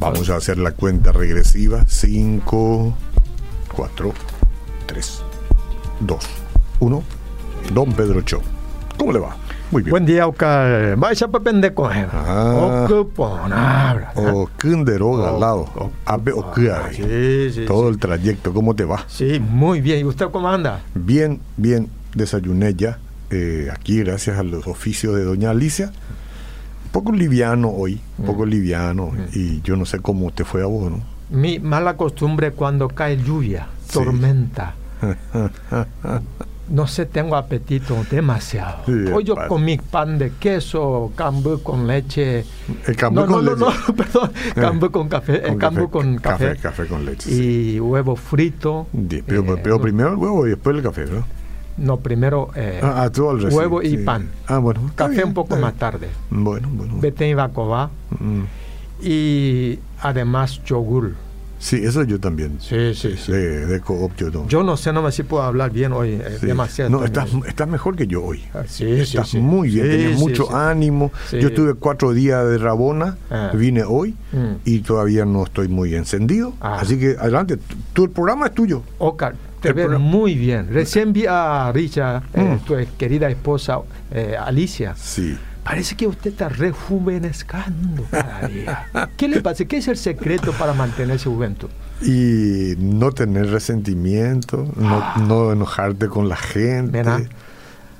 Vamos 0.00 0.30
a 0.30 0.36
hacer 0.36 0.58
la 0.58 0.72
cuenta 0.72 1.12
regresiva. 1.12 1.84
5, 1.86 2.94
4, 3.74 4.12
3, 4.86 5.22
2, 6.00 6.18
1. 6.80 7.02
Don 7.74 7.92
Pedro 7.92 8.22
Cho. 8.22 8.40
¿Cómo 8.96 9.12
le 9.12 9.18
va? 9.18 9.36
Muy 9.70 9.82
bien. 9.82 9.90
Buen 9.90 10.06
día, 10.06 10.26
Oscar. 10.26 10.96
Vaya 10.96 11.28
para 11.28 11.44
pendejo. 11.44 11.86
Ah. 11.86 12.86
Ocuponabra. 12.88 14.12
O 14.16 14.48
Kunderoga 14.60 15.28
al 15.30 15.40
lado. 15.40 15.66
o. 15.76 15.90
Sí, 16.92 17.50
sí, 17.52 17.64
Todo 17.66 17.88
el 17.88 17.98
trayecto, 17.98 18.54
¿cómo 18.54 18.74
te 18.74 18.84
va? 18.84 19.04
Sí, 19.08 19.38
muy 19.38 19.80
bien. 19.80 20.00
¿Y 20.00 20.04
usted 20.04 20.26
cómo 20.30 20.48
anda? 20.48 20.80
Bien, 20.94 21.40
bien. 21.56 21.88
Desayuné 22.14 22.74
ya. 22.74 22.98
Eh, 23.30 23.68
aquí, 23.72 23.98
gracias 24.00 24.38
a 24.38 24.42
los 24.42 24.66
oficios 24.66 25.14
de 25.16 25.24
Doña 25.24 25.50
Alicia. 25.50 25.92
Un 26.86 26.90
poco 26.92 27.12
liviano 27.12 27.68
hoy. 27.70 28.00
Un 28.18 28.24
poco 28.26 28.46
Mm. 28.46 28.48
liviano. 28.48 29.12
Y 29.34 29.60
yo 29.62 29.76
no 29.76 29.84
sé 29.84 30.00
cómo 30.00 30.30
te 30.30 30.44
fue 30.44 30.62
a 30.62 30.66
vos, 30.66 30.90
¿no? 30.90 31.00
Mi 31.30 31.58
mala 31.58 31.96
costumbre 31.96 32.52
cuando 32.52 32.88
cae 32.88 33.16
lluvia, 33.22 33.66
Sí. 33.86 33.92
tormenta. 33.94 34.74
No 36.70 36.86
sé, 36.86 37.06
tengo 37.06 37.34
apetito 37.36 37.96
demasiado. 38.10 38.80
Sí, 38.84 38.92
Hoy 39.10 39.24
yo 39.24 39.34
pasa. 39.36 39.48
comí 39.48 39.78
pan 39.78 40.18
de 40.18 40.32
queso, 40.38 41.10
cambú 41.16 41.62
con 41.62 41.86
leche. 41.86 42.44
El 42.86 42.94
cambú 42.94 43.20
no, 43.20 43.26
con 43.26 43.44
no, 43.46 43.56
no, 43.56 43.70
leche. 43.70 43.78
no, 43.88 43.94
perdón, 43.96 44.32
cambú 44.54 44.90
con 44.90 45.08
café, 45.08 45.36
eh, 45.36 45.48
Con 45.48 45.56
cambú 45.58 45.88
con 45.88 46.18
café, 46.18 46.48
Café, 46.48 46.60
café 46.60 46.86
con 46.86 47.06
leche. 47.06 47.30
sí. 47.30 47.72
y 47.76 47.80
huevo 47.80 48.16
frito. 48.16 48.86
Di- 48.92 49.22
Pero, 49.22 49.54
eh, 49.54 49.60
pero 49.62 49.76
no- 49.76 49.80
primero 49.82 50.10
el 50.10 50.16
huevo 50.16 50.46
y 50.46 50.50
después 50.50 50.76
el 50.76 50.82
café, 50.82 51.06
¿no? 51.06 51.24
No, 51.78 51.98
primero 51.98 52.50
eh, 52.56 52.80
Ah, 52.82 53.02
ah, 53.04 53.10
tú 53.10 53.30
al 53.30 53.40
recién, 53.40 53.58
huevo 53.58 53.82
y 53.82 53.90
sí. 53.90 53.96
pan. 53.98 54.28
Ah, 54.46 54.58
bueno. 54.58 54.90
Café 54.96 55.12
bien, 55.14 55.28
un 55.28 55.34
poco 55.34 55.56
más 55.56 55.74
tarde. 55.74 56.08
Bueno, 56.30 56.68
bueno. 56.72 56.94
Betén 57.00 57.30
y 57.30 57.34
bacobá. 57.34 57.90
Mm. 58.18 58.42
Y 59.00 59.78
además 60.00 60.60
yogur. 60.64 61.12
Sí, 61.60 61.76
eso 61.84 62.04
yo 62.04 62.20
también. 62.20 62.58
Sí, 62.60 62.94
sí, 62.94 63.16
sí. 63.16 63.32
De, 63.32 63.66
de 63.66 63.82
yo 64.16 64.30
no. 64.30 64.46
Yo 64.46 64.62
no 64.62 64.76
sé, 64.76 64.92
no 64.92 65.02
me 65.02 65.10
si 65.10 65.24
puedo 65.24 65.42
hablar 65.42 65.72
bien 65.72 65.92
hoy. 65.92 66.10
eh, 66.12 66.36
Sí. 66.38 66.46
demasiado. 66.46 66.88
No, 66.90 67.04
estás, 67.04 67.30
estás 67.48 67.66
mejor 67.66 67.96
que 67.96 68.06
yo 68.06 68.22
hoy. 68.24 68.44
Ah, 68.54 68.62
sí, 68.68 68.84
Estás 68.88 69.30
sí. 69.30 69.38
muy 69.40 69.68
bien, 69.68 70.14
sí, 70.16 70.20
mucho 70.22 70.54
ánimo. 70.56 71.10
Yo 71.32 71.52
tuve 71.52 71.74
cuatro 71.74 72.12
días 72.12 72.46
de 72.48 72.58
Rabona, 72.58 73.16
Ah. 73.28 73.50
vine 73.54 73.82
hoy 73.82 74.14
Mm. 74.32 74.58
y 74.64 74.80
todavía 74.80 75.24
no 75.24 75.42
estoy 75.44 75.66
muy 75.66 75.96
encendido. 75.96 76.52
Ah. 76.60 76.78
Así 76.80 76.96
que 76.96 77.16
adelante, 77.18 77.58
tu, 77.92 78.04
el 78.04 78.10
programa 78.10 78.46
es 78.46 78.54
tuyo. 78.54 78.82
Oscar, 78.98 79.34
te 79.60 79.74
programa- 79.74 79.98
muy 79.98 80.34
bien. 80.34 80.68
Recién 80.72 81.12
vi 81.12 81.26
a 81.28 81.70
Richa, 81.72 82.22
eh, 82.34 82.40
Mm. 82.42 82.58
tu 82.64 82.74
querida 82.96 83.28
esposa 83.28 83.78
eh, 84.10 84.36
Alicia. 84.38 84.94
Sí. 84.96 85.36
Parece 85.64 85.96
que 85.96 86.06
usted 86.06 86.30
está 86.30 86.48
rejuvenezcando 86.48 88.04
cada 88.10 88.48
día. 88.48 88.86
¿Qué 89.16 89.28
le 89.28 89.40
pasa? 89.42 89.64
¿Qué 89.66 89.78
es 89.78 89.88
el 89.88 89.96
secreto 89.98 90.52
para 90.52 90.72
mantenerse 90.72 91.28
juventud? 91.28 91.68
Y 92.00 92.74
no 92.78 93.10
tener 93.12 93.50
resentimiento, 93.50 94.72
no, 94.76 95.16
no 95.26 95.52
enojarte 95.52 96.08
con 96.08 96.28
la 96.28 96.36
gente, 96.36 97.02
Ah. 97.04 97.20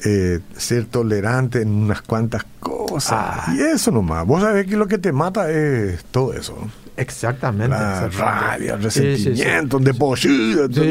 Eh, 0.05 0.39
ser 0.56 0.84
tolerante 0.84 1.61
en 1.61 1.70
unas 1.70 2.03
cuantas 2.03 2.47
cosas. 2.61 3.12
Ah. 3.48 3.53
Y 3.55 3.61
eso 3.61 3.91
nomás. 3.91 4.25
Vos 4.25 4.41
sabés 4.43 4.65
que 4.67 4.77
lo 4.77 4.87
que 4.87 4.97
te 4.98 5.11
mata 5.11 5.50
es 5.50 6.05
todo 6.05 6.33
eso. 6.34 6.56
Exactamente. 6.99 7.69
La 7.69 8.07
exactamente. 8.07 8.47
rabia, 8.47 8.75
el 8.75 8.83
resentimiento, 8.83 9.79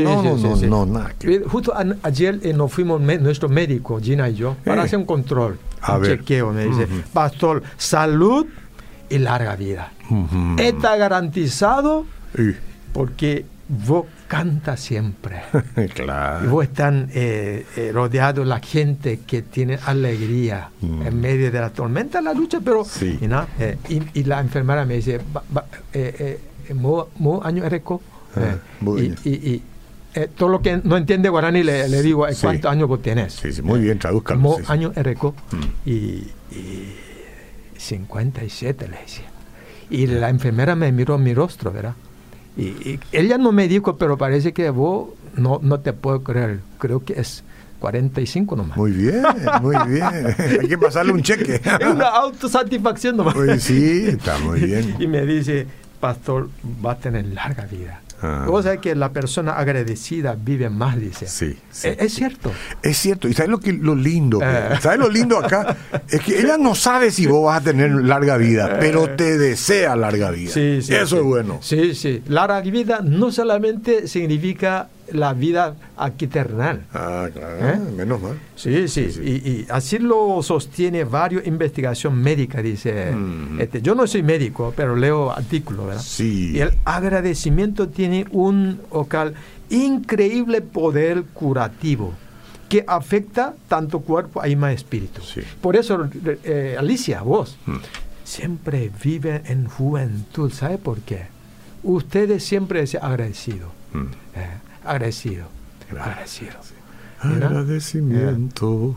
no, 0.04 0.38
no, 0.38 0.56
no, 0.56 0.86
nada. 0.86 1.14
que- 1.20 1.40
Justo 1.42 1.74
ayer 2.04 2.40
eh, 2.44 2.54
nos 2.54 2.72
fuimos, 2.72 3.02
me- 3.02 3.18
nuestro 3.18 3.50
médico, 3.50 4.00
Gina 4.02 4.30
y 4.30 4.36
yo, 4.36 4.56
para 4.64 4.82
Eh. 4.82 4.86
hacer 4.86 5.00
un 5.00 5.06
control, 5.06 5.60
A 5.82 5.96
un 5.96 6.02
ver. 6.02 6.18
chequeo. 6.20 6.54
Me 6.54 6.66
dice. 6.66 6.88
Pastor, 7.14 7.62
salud 7.78 8.46
y 9.10 9.18
larga 9.20 9.56
vida. 9.56 9.92
Está 10.58 10.96
garantizado 10.96 12.06
porque 12.94 13.46
vos 13.70 14.06
canta 14.28 14.78
siempre. 14.78 15.42
Y 15.78 15.88
claro. 15.90 16.50
vos 16.50 16.64
están 16.66 17.10
eh, 17.14 17.66
eh, 17.76 17.92
rodeado 17.94 18.42
de 18.42 18.48
la 18.48 18.60
gente 18.60 19.20
que 19.28 19.42
tiene 19.42 19.78
alegría 19.86 20.70
Mm. 20.82 21.02
en 21.08 21.22
medio 21.22 21.52
de 21.52 21.60
la 21.60 21.70
tormenta, 21.72 22.22
la 22.22 22.34
lucha, 22.34 22.60
pero 22.64 22.86
Sí. 22.86 23.18
y, 23.22 23.26
eh, 23.62 23.78
y, 23.90 24.02
y 24.20 24.24
la 24.24 24.40
enfermera 24.40 24.86
me 24.86 24.96
dice, 24.96 25.20
"Ba- 25.34 25.44
ba- 25.50 25.66
eh, 25.94 26.40
eh, 26.70 26.74
mo, 26.74 27.08
año 27.44 27.64
ereco, 27.66 28.02
Ah, 28.36 28.58
muy 28.82 29.02
y, 29.02 29.04
bien. 29.04 29.16
y- 29.24 29.30
y, 29.54 29.64
todo 30.36 30.50
lo 30.50 30.62
que 30.62 30.82
no 30.84 30.98
entiende 30.98 31.30
guaraní 31.30 31.62
le, 31.64 31.88
le 31.90 32.02
digo, 32.02 32.28
Sí. 32.32 32.42
¿cuántos 32.42 32.72
años 32.72 32.88
vos 32.88 33.02
tenés? 33.04 33.34
Sí, 33.34 33.52
sí, 33.54 33.62
muy 33.62 33.80
bien, 33.80 34.00
tradúzcalo. 34.00 34.40
Mo 34.40 34.58
año 34.68 34.92
ereco 34.96 35.36
Mm. 35.52 35.90
y, 35.90 35.94
y 36.52 36.96
57 37.78 38.88
le 38.88 38.98
decía. 38.98 39.26
Y 39.90 40.08
la 40.08 40.30
enfermera 40.30 40.76
me 40.76 40.92
miró 40.92 41.18
mi 41.18 41.34
rostro, 41.34 41.72
¿verdad? 41.72 41.94
Y, 42.58 42.64
y 42.64 43.00
ella 43.12 43.38
no 43.38 43.52
me 43.52 43.68
dijo, 43.68 43.98
pero 43.98 44.18
parece 44.18 44.52
que 44.52 44.70
vos 44.70 45.10
no, 45.36 45.60
no 45.62 45.80
te 45.80 45.94
puedo 45.94 46.24
creer. 46.24 46.60
Creo 46.80 47.04
que 47.06 47.14
es 47.20 47.44
45 47.80 48.56
nomás. 48.56 48.78
Muy 48.78 48.92
bien, 48.92 49.24
muy 49.62 49.76
bien. 49.88 50.04
Hay 50.62 50.68
que 50.68 50.78
pasarle 50.78 51.14
un 51.14 51.22
cheque. 51.22 51.56
es 51.80 51.88
una 51.88 52.08
autosatisfacción 52.08 53.18
nomás. 53.18 53.36
Pues 53.36 53.64
sí, 53.64 54.06
está 54.08 54.38
muy 54.40 54.62
bien. 54.62 54.96
y 55.00 55.08
me 55.08 55.26
dice, 55.26 55.68
pastor, 56.00 56.50
va 56.86 56.94
a 56.94 56.98
tener 56.98 57.26
larga 57.26 57.66
vida. 57.66 58.02
Ah. 58.22 58.46
Vos 58.48 58.64
sabés 58.64 58.80
que 58.80 58.96
la 58.96 59.12
persona 59.12 59.54
agradecida 59.54 60.36
vive 60.36 60.70
más, 60.70 61.00
dice. 61.00 61.28
Sí, 61.28 61.58
sí. 61.70 61.90
Es, 61.90 61.98
es 62.00 62.14
cierto. 62.14 62.52
Es 62.82 62.98
cierto, 62.98 63.28
y 63.28 63.34
¿sabes 63.34 63.52
lo, 63.52 63.60
que, 63.60 63.74
lo 63.74 63.96
lindo? 63.96 64.40
Eh. 64.42 64.78
¿Sabes 64.82 65.00
lo 65.00 65.10
lindo 65.10 65.38
acá? 65.38 65.78
Es 66.10 66.22
que 66.22 66.40
ella 66.40 66.58
no 66.58 66.74
sabe 66.74 67.12
si 67.12 67.28
vos 67.28 67.46
vas 67.46 67.62
a 67.62 67.64
tener 67.64 67.92
larga 67.92 68.38
vida, 68.38 68.78
pero 68.80 69.10
te 69.16 69.38
desea 69.38 69.96
larga 69.96 70.32
vida. 70.32 70.52
Sí, 70.52 70.82
sí, 70.82 70.96
Eso 70.96 71.18
es 71.18 71.24
bueno. 71.24 71.60
Sí, 71.62 71.94
sí. 71.94 72.24
Larga 72.28 72.62
vida 72.62 73.02
no 73.04 73.32
solamente 73.32 74.08
significa 74.08 74.90
la 75.12 75.34
vida 75.34 75.76
aquí 75.98 76.28
terrenal. 76.28 76.86
Ah, 76.94 77.28
claro, 77.34 77.70
¿Eh? 77.70 77.80
menos 77.96 78.22
mal. 78.22 78.40
Sí, 78.56 78.88
sí, 78.88 79.10
Sí, 79.10 79.12
sí. 79.12 79.22
Y, 79.24 79.50
y 79.50 79.66
así 79.70 80.00
lo 80.00 80.42
sostiene 80.44 81.04
varios 81.04 81.46
investigación 81.48 82.16
médica, 82.22 82.62
dice. 82.62 83.12
Mm. 83.14 83.60
este, 83.62 83.82
yo 83.82 83.96
no 83.96 84.06
soy 84.08 84.24
médico, 84.24 84.74
pero 84.76 84.96
leo 84.96 85.32
artículos, 85.32 85.86
¿verdad? 85.88 86.02
Sí. 86.02 86.52
Y 86.56 86.60
el 86.60 86.74
agradecimiento 86.86 87.88
tiene 87.90 88.26
un 88.32 88.80
increíble 89.70 90.62
poder 90.62 91.24
curativo 91.34 92.14
que 92.70 92.84
afecta 92.88 93.54
tanto 93.68 94.02
cuerpo, 94.02 94.42
alma 94.42 94.72
espíritu. 94.74 95.22
Sí. 95.22 95.42
Por 95.62 95.76
eso, 95.78 96.10
eh, 96.44 96.76
Alicia, 96.78 97.22
vos, 97.22 97.58
Mm. 97.66 97.78
siempre 98.24 98.92
viven 99.04 99.42
en 99.46 99.68
juventud. 99.68 100.52
¿Sabe 100.52 100.78
por 100.78 101.00
qué? 101.00 101.28
Ustedes 101.84 102.44
siempre 102.44 102.82
es 102.82 102.96
agradecido. 102.96 103.72
Mm. 103.94 104.00
eh, 104.36 104.48
agradecido. 104.88 105.46
Agradecido. 105.92 106.54
Agradecimiento 107.20 108.96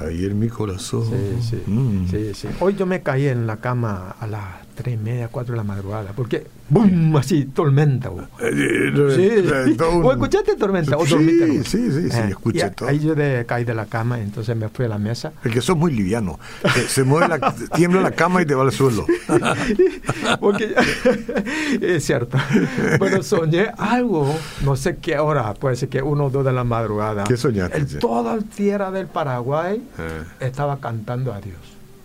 ahí 0.00 0.24
en 0.26 0.38
mi 0.38 0.48
corazón. 0.48 1.04
Sí, 1.08 1.48
sí, 1.50 1.62
Mm. 1.70 2.08
sí, 2.10 2.32
sí. 2.34 2.48
Hoy 2.60 2.74
yo 2.74 2.86
me 2.86 3.02
caí 3.02 3.26
en 3.28 3.46
la 3.46 3.56
cama 3.58 4.16
a 4.18 4.26
las 4.26 4.44
tres 4.82 4.94
y 4.94 4.98
media, 4.98 5.28
cuatro 5.28 5.52
de 5.52 5.58
la 5.58 5.64
madrugada, 5.64 6.12
porque 6.14 6.46
¡bum! 6.68 7.16
así, 7.16 7.44
tormenta. 7.46 8.08
Eh, 8.40 8.50
eh, 8.50 8.92
Sí. 9.14 9.28
eh, 9.82 9.84
un- 9.92 10.04
¿O 10.04 10.12
escuchaste 10.12 10.56
tormenta? 10.56 10.96
¿O 10.96 11.04
Sí, 11.04 11.10
dormiste 11.12 11.64
sí, 11.64 11.90
sí, 11.90 12.10
sí, 12.10 12.16
Eh, 12.18 12.26
escuché 12.30 12.66
y 12.66 12.70
todo. 12.70 12.88
Ahí 12.88 12.98
yo 13.00 13.14
de, 13.14 13.44
caí 13.46 13.64
de 13.64 13.74
la 13.74 13.86
cama, 13.86 14.20
entonces 14.20 14.56
me 14.56 14.68
fui 14.68 14.84
a 14.84 14.88
la 14.88 14.98
mesa. 14.98 15.32
Es 15.44 15.52
que 15.52 15.60
sos 15.60 15.76
muy 15.76 15.92
liviano. 15.92 16.38
Se, 16.74 16.88
se 16.88 17.04
mueve 17.04 17.28
la, 17.28 17.54
tiembla 17.74 18.00
la 18.00 18.10
cama 18.12 18.42
y 18.42 18.46
te 18.46 18.54
va 18.54 18.62
al 18.64 18.72
suelo. 18.72 19.04
Porque 20.40 20.74
es 21.80 22.04
cierto. 22.04 22.38
Bueno, 22.98 23.22
soñé 23.22 23.66
algo, 23.78 24.34
no 24.64 24.76
sé 24.76 24.96
qué 24.96 25.18
hora, 25.18 25.54
puede 25.54 25.76
ser 25.76 25.88
que 25.88 26.02
uno 26.02 26.26
o 26.26 26.30
dos 26.30 26.44
de 26.44 26.52
la 26.52 26.64
madrugada. 26.64 27.24
¿Qué 27.24 27.36
soñaste? 27.36 27.78
El, 27.78 27.98
toda 27.98 28.36
la 28.36 28.42
tierra 28.42 28.90
del 28.90 29.06
Paraguay 29.06 29.82
Eh, 29.98 30.22
estaba 30.40 30.78
cantando 30.80 31.32
a 31.32 31.40
Dios. 31.40 31.58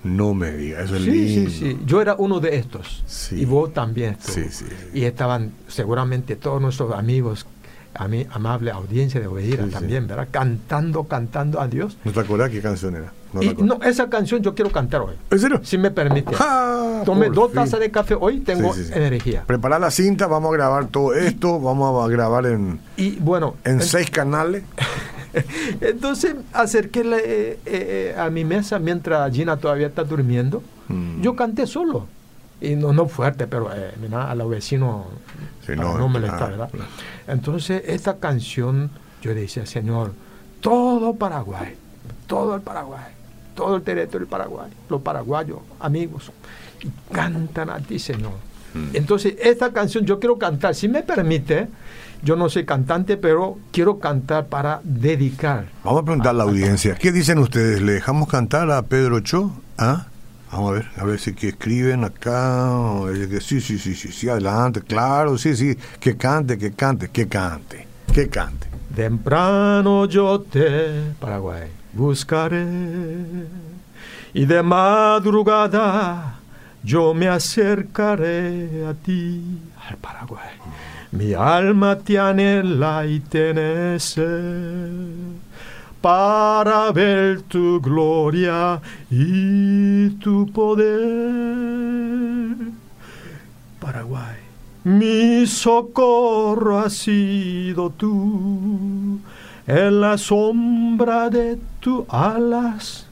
No 0.06 0.34
me 0.34 0.52
digas, 0.52 0.86
eso 0.86 0.96
es 0.98 1.04
Sí, 1.04 1.10
lindo. 1.12 1.50
sí, 1.52 1.58
sí. 1.60 1.80
Yo 1.86 2.02
era 2.02 2.16
uno 2.18 2.40
de 2.40 2.56
estos. 2.58 3.04
Sí. 3.08 3.42
Y 3.42 3.46
vos 3.46 3.74
también. 3.74 4.16
Sí, 4.20 4.46
sí. 4.52 4.66
Y 4.94 5.04
estaban 5.06 5.52
seguramente 5.68 6.36
todos 6.36 6.62
nuestros 6.62 6.94
amigos, 6.94 7.46
a 7.98 8.08
mi 8.10 8.28
amable 8.32 8.72
audiencia 8.72 9.20
de 9.22 9.28
Obeira 9.28 9.68
también, 9.68 10.06
¿verdad? 10.06 10.28
Cantando, 10.30 11.06
cantando 11.06 11.60
a 11.62 11.68
Dios. 11.68 11.98
¿No 12.04 12.12
te 12.12 12.20
acordás 12.20 12.50
qué 12.50 12.62
canción 12.62 12.96
era? 12.96 13.14
No 13.34 13.42
y 13.42 13.56
esa 13.90 14.10
canción 14.10 14.42
yo 14.42 14.54
quiero 14.54 14.72
cantar 14.72 15.02
hoy, 15.02 15.16
¿En 15.32 15.40
serio? 15.40 15.60
si 15.64 15.78
me 15.78 15.92
permite. 15.92 16.34
Ah, 16.40 17.02
Tomé 17.06 17.30
dos 17.30 17.48
fin. 17.52 17.56
tazas 17.56 17.80
de 17.80 17.92
café 17.92 18.16
hoy, 18.20 18.40
tengo 18.42 18.74
Sí, 18.74 18.82
sí, 18.84 18.88
sí. 18.88 18.94
energía. 18.96 19.44
Prepara 19.48 19.80
la 19.80 19.92
cinta, 19.92 20.28
vamos 20.28 20.52
a 20.54 20.58
grabar 20.58 20.88
todo 20.88 21.14
esto, 21.14 21.60
vamos 21.60 22.06
a 22.06 22.10
grabar 22.12 22.46
en, 22.46 22.80
Y 22.98 23.12
bueno, 23.18 23.56
en 23.64 23.74
en- 23.76 23.82
seis 23.82 24.10
canales. 24.10 24.64
entonces 25.82 26.36
acerqué 26.54 27.02
eh, 27.02 27.60
eh, 27.66 28.16
a 28.18 28.30
mi 28.30 28.46
mesa 28.46 28.80
mientras 28.80 29.34
Gina 29.34 29.58
todavía 29.58 29.88
está 29.88 30.04
durmiendo. 30.04 30.64
Mm. 30.88 31.22
Yo 31.22 31.36
canté 31.36 31.68
solo. 31.68 32.08
Y 32.62 32.76
no, 32.76 32.94
no 32.94 33.08
fuerte, 33.08 33.48
pero 33.48 33.70
eh, 33.74 33.94
mira, 34.02 34.32
a 34.32 34.36
los 34.36 34.50
vecinos 34.50 35.06
Sí, 35.66 35.76
para 35.76 35.84
no, 35.84 35.98
no, 35.98 36.08
molestar, 36.08 36.38
claro, 36.38 36.52
¿verdad? 36.54 36.70
claro. 36.72 36.90
Entonces, 37.28 37.84
esta 37.86 38.18
canción, 38.18 38.90
yo 39.22 39.36
decía, 39.36 39.66
Señor, 39.66 40.14
todo 40.62 41.16
Paraguay, 41.16 41.76
todo 42.28 42.56
el 42.56 42.62
Paraguay, 42.62 43.04
todo 43.56 43.76
el 43.76 43.82
territorio 43.82 44.20
del 44.20 44.28
Paraguay, 44.28 44.70
los 44.90 45.02
paraguayos, 45.02 45.60
amigos, 45.80 46.32
y 46.82 47.14
cantan 47.14 47.70
a 47.70 47.80
ti, 47.80 48.00
Señor. 48.00 48.34
Mm. 48.74 48.96
Entonces, 48.96 49.36
esta 49.42 49.72
canción 49.74 50.06
yo 50.06 50.20
quiero 50.20 50.38
cantar, 50.38 50.76
si 50.76 50.88
me 50.88 51.04
permite, 51.04 51.68
yo 52.26 52.36
no 52.36 52.50
soy 52.50 52.66
cantante, 52.66 53.18
pero 53.18 53.60
quiero 53.72 54.00
cantar 54.00 54.48
para 54.48 54.82
dedicar. 54.84 55.68
Vamos 55.84 56.02
a 56.02 56.06
preguntar 56.06 56.32
a 56.32 56.34
la 56.34 56.44
audiencia, 56.44 56.96
¿qué 56.96 57.12
dicen 57.12 57.38
ustedes? 57.38 57.84
¿Le 57.84 57.94
dejamos 57.94 58.28
cantar 58.28 58.72
a 58.72 58.82
Pedro 58.82 59.20
Cho? 59.20 59.52
¿Ah? 59.78 60.08
Vamos 60.52 60.72
a 60.72 60.74
ver, 60.74 60.88
a 60.98 61.04
ver 61.06 61.20
si 61.20 61.36
que 61.36 61.50
escriben 61.50 62.04
acá. 62.04 62.82
Sí, 63.42 63.62
sí, 63.62 63.78
sí, 63.78 63.94
sí, 63.94 64.12
sí, 64.12 64.28
adelante, 64.28 64.82
claro, 64.82 65.38
sí, 65.38 65.56
sí, 65.56 65.78
que 66.00 66.18
cante, 66.18 66.58
que 66.58 66.74
cante, 66.74 67.10
que 67.10 67.28
cante, 67.28 67.88
que 68.12 68.28
cante. 68.28 68.68
Temprano 68.96 70.06
yo 70.08 70.42
te, 70.42 71.14
Paraguay, 71.20 71.70
buscaré 71.94 72.66
y 74.34 74.46
de 74.46 74.64
madrugada 74.64 76.40
yo 76.84 77.14
me 77.14 77.28
acercaré 77.28 78.84
a 78.88 78.94
ti, 78.96 79.60
al 79.88 79.98
Paraguay. 79.98 80.50
Mi 81.16 81.34
alma 81.34 81.98
te 81.98 82.20
anhela 82.20 83.06
y 83.06 83.22
te 83.22 83.54
para 86.02 86.92
ver 86.92 87.42
tu 87.44 87.80
gloria 87.80 88.82
y 89.10 90.10
tu 90.20 90.46
poder. 90.52 90.92
Paraguay, 93.80 94.40
mi 94.84 95.48
socorro 95.48 96.80
ha 96.80 96.90
sido 96.90 97.92
tú, 97.92 99.20
en 99.66 100.02
la 100.02 100.18
sombra 100.18 101.30
de 101.30 101.58
tus 101.80 102.04
alas 102.10 103.06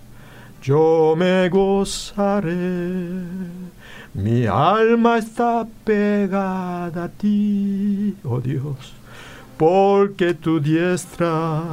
yo 0.63 1.13
me 1.17 1.49
gozaré. 1.49 2.53
Mi 4.15 4.45
alma 4.45 5.17
está 5.17 5.65
pegada 5.83 7.05
a 7.05 7.09
ti, 7.09 8.15
oh 8.23 8.39
Dios, 8.39 8.93
porque 9.57 10.35
tu 10.35 10.59
diestra 10.59 11.63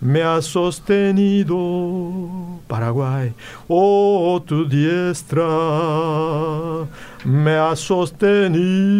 me 0.00 0.22
ha 0.22 0.40
sostenido, 0.40 1.58
Paraguay, 2.68 3.34
oh 3.66 4.40
tu 4.46 4.64
diestra 4.64 5.44
me 7.24 7.56
ha 7.56 7.74
sostenido. 7.74 8.94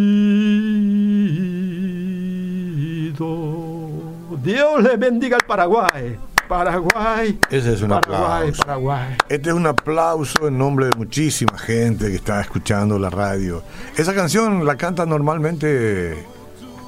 Dios 4.42 4.82
le 4.82 4.96
bendiga 4.96 5.36
al 5.36 5.46
Paraguay. 5.46 6.18
Paraguay. 6.48 7.38
Ese 7.50 7.74
es 7.74 7.82
un 7.82 7.92
aplauso. 7.92 8.62
Este 9.28 9.50
es 9.50 9.54
un 9.54 9.66
aplauso 9.66 10.48
en 10.48 10.58
nombre 10.58 10.86
de 10.86 10.92
muchísima 10.96 11.56
gente 11.58 12.08
que 12.08 12.16
está 12.16 12.40
escuchando 12.40 12.98
la 12.98 13.10
radio. 13.10 13.62
Esa 13.96 14.14
canción 14.14 14.64
la 14.64 14.76
canta 14.76 15.06
normalmente 15.06 16.24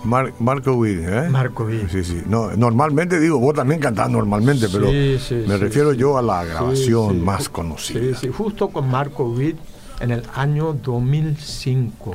Marco 0.04 0.74
Witt, 0.74 1.00
¿eh? 1.00 1.28
Marco 1.30 1.64
Witt. 1.64 1.90
Sí, 1.90 2.04
sí. 2.04 2.22
No, 2.26 2.54
normalmente 2.56 3.18
digo, 3.18 3.38
vos 3.38 3.54
también 3.54 3.80
cantás 3.80 4.08
normalmente, 4.10 4.68
pero 4.68 4.86
me 4.86 5.56
refiero 5.56 5.92
yo 5.92 6.16
a 6.16 6.22
la 6.22 6.44
grabación 6.44 7.24
más 7.24 7.48
conocida. 7.48 8.00
Sí, 8.00 8.14
sí, 8.14 8.28
justo 8.28 8.68
con 8.68 8.88
Marco 8.90 9.24
Witt 9.24 9.58
en 10.00 10.12
el 10.12 10.22
año 10.34 10.72
2005. 10.74 12.14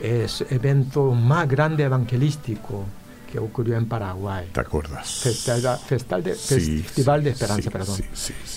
Es 0.00 0.44
evento 0.48 1.12
más 1.12 1.46
grande 1.46 1.84
evangelístico 1.84 2.86
que 3.30 3.38
ocurrió 3.38 3.76
en 3.76 3.86
Paraguay. 3.86 4.48
¿Te 4.52 4.60
acuerdas? 4.60 5.20
Festival 5.22 6.22
de, 6.22 6.34
Festival 6.34 7.24
de 7.24 7.30
Esperanza, 7.30 7.70
perdón. 7.70 8.00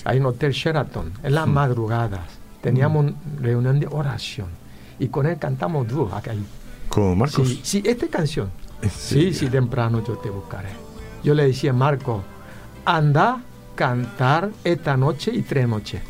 Hay 0.04 0.18
un 0.18 0.26
hotel 0.26 0.52
Sheraton, 0.52 1.12
en 1.22 1.34
las 1.34 1.46
mm. 1.46 1.50
madrugadas. 1.50 2.20
Teníamos 2.60 3.06
mm. 3.06 3.42
reunión 3.42 3.80
de 3.80 3.86
oración. 3.86 4.48
Y 4.98 5.08
con 5.08 5.26
él 5.26 5.38
cantamos 5.38 5.88
dúo 5.88 6.14
acá. 6.14 6.32
¿Con 6.88 7.18
Marcos? 7.18 7.48
Sí, 7.48 7.60
sí, 7.62 7.82
esta 7.84 8.08
canción. 8.08 8.50
Sí, 8.90 9.32
sí, 9.32 9.48
temprano 9.48 10.04
yo 10.04 10.18
te 10.18 10.30
buscaré. 10.30 10.70
Yo 11.22 11.34
le 11.34 11.46
decía 11.46 11.70
a 11.70 11.74
Marco, 11.74 12.22
anda 12.84 13.42
cantar 13.74 14.50
esta 14.62 14.96
noche 14.96 15.32
y 15.34 15.42
tres 15.42 15.66
noches. 15.66 16.00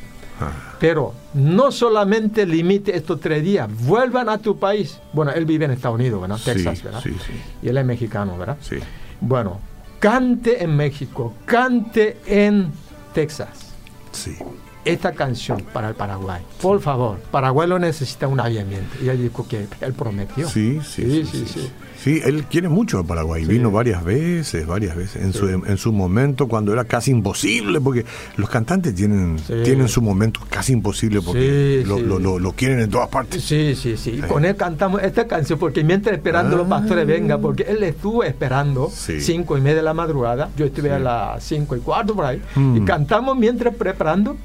Ah. 0.41 0.51
Pero 0.81 1.15
no 1.35 1.71
solamente 1.71 2.47
limite 2.47 2.97
estos 2.97 3.21
tres 3.21 3.43
días, 3.43 3.69
vuelvan 3.87 4.29
a 4.29 4.39
tu 4.39 4.59
país. 4.59 4.99
Bueno, 5.13 5.33
él 5.33 5.45
vive 5.45 5.65
en 5.65 5.71
Estados 5.71 5.97
Unidos, 5.97 6.21
¿verdad? 6.21 6.39
Texas, 6.45 6.83
¿verdad? 6.83 7.01
Sí, 7.03 7.17
sí. 7.25 7.33
Y 7.63 7.69
él 7.69 7.77
es 7.77 7.85
mexicano, 7.85 8.37
¿verdad? 8.37 8.57
Sí. 8.61 8.77
Bueno, 9.21 9.61
cante 9.99 10.63
en 10.63 10.77
México, 10.77 11.35
cante 11.45 12.19
en 12.27 12.73
Texas. 13.13 13.73
Sí. 14.13 14.37
Esta 14.85 15.13
canción 15.13 15.63
para 15.73 15.89
el 15.89 15.95
Paraguay. 15.95 16.43
Por 16.61 16.81
favor, 16.81 17.19
Paraguay 17.31 17.67
lo 17.69 17.79
necesita 17.79 18.29
un 18.29 18.39
avivamiento. 18.41 18.97
Y 19.03 19.09
él 19.09 19.23
dijo 19.23 19.47
que 19.49 19.67
él 19.81 19.95
prometió. 19.95 20.49
sí, 20.49 20.81
sí. 20.85 21.25
sí, 21.25 21.47
sí 21.47 21.47
Sí, 21.47 21.71
él 22.07 22.45
quiere 22.51 22.69
mucho 22.69 22.99
a 22.99 23.05
Paraguay. 23.05 23.45
Vino 23.45 23.71
varias 23.71 24.05
veces, 24.05 24.67
varias 24.67 24.97
veces. 24.97 25.23
En, 25.23 25.33
su, 25.33 25.49
en 25.49 25.77
su 25.77 25.93
momento, 25.93 26.49
cuando 26.49 26.73
era 26.73 26.85
casi 26.85 27.11
imposible, 27.11 27.81
porque 27.81 28.05
los 28.37 28.49
cantantes 28.49 28.95
tienen, 28.95 29.37
tienen 29.65 29.89
su 29.89 30.03
momento 30.03 30.41
casi 30.49 30.73
imposible 30.73 31.21
porque 31.23 31.83
lo, 31.87 31.99
lo, 31.99 32.39
lo, 32.39 32.53
quieren 32.53 32.81
en 32.81 32.91
todas 32.91 33.09
partes. 33.09 33.43
Sí, 33.43 33.75
sí, 33.75 33.97
sí. 33.97 34.21
con 34.29 34.45
él 34.45 34.57
cantamos 34.57 35.03
esta 35.03 35.27
canción 35.27 35.59
porque 35.59 35.83
mientras 35.85 36.17
esperando 36.17 36.57
los 36.57 36.69
pastores 36.69 37.07
vengan, 37.07 37.41
porque 37.41 37.65
él 37.65 37.83
estuvo 37.83 38.23
esperando 38.25 38.91
cinco 38.91 39.57
y 39.57 39.61
media 39.61 39.77
de 39.77 39.83
la 39.83 39.95
madrugada. 39.95 40.51
Yo 40.57 40.67
estuve 40.67 40.93
a 40.93 40.99
las 40.99 41.43
cinco 41.43 41.77
y 41.77 41.81
cuarto 41.81 42.15
por 42.15 42.27
ahí. 42.27 42.43
Y 42.57 42.59
mm. 42.59 42.85
cantamos 42.85 43.37
mientras 43.37 43.75
preparando. 43.75 44.37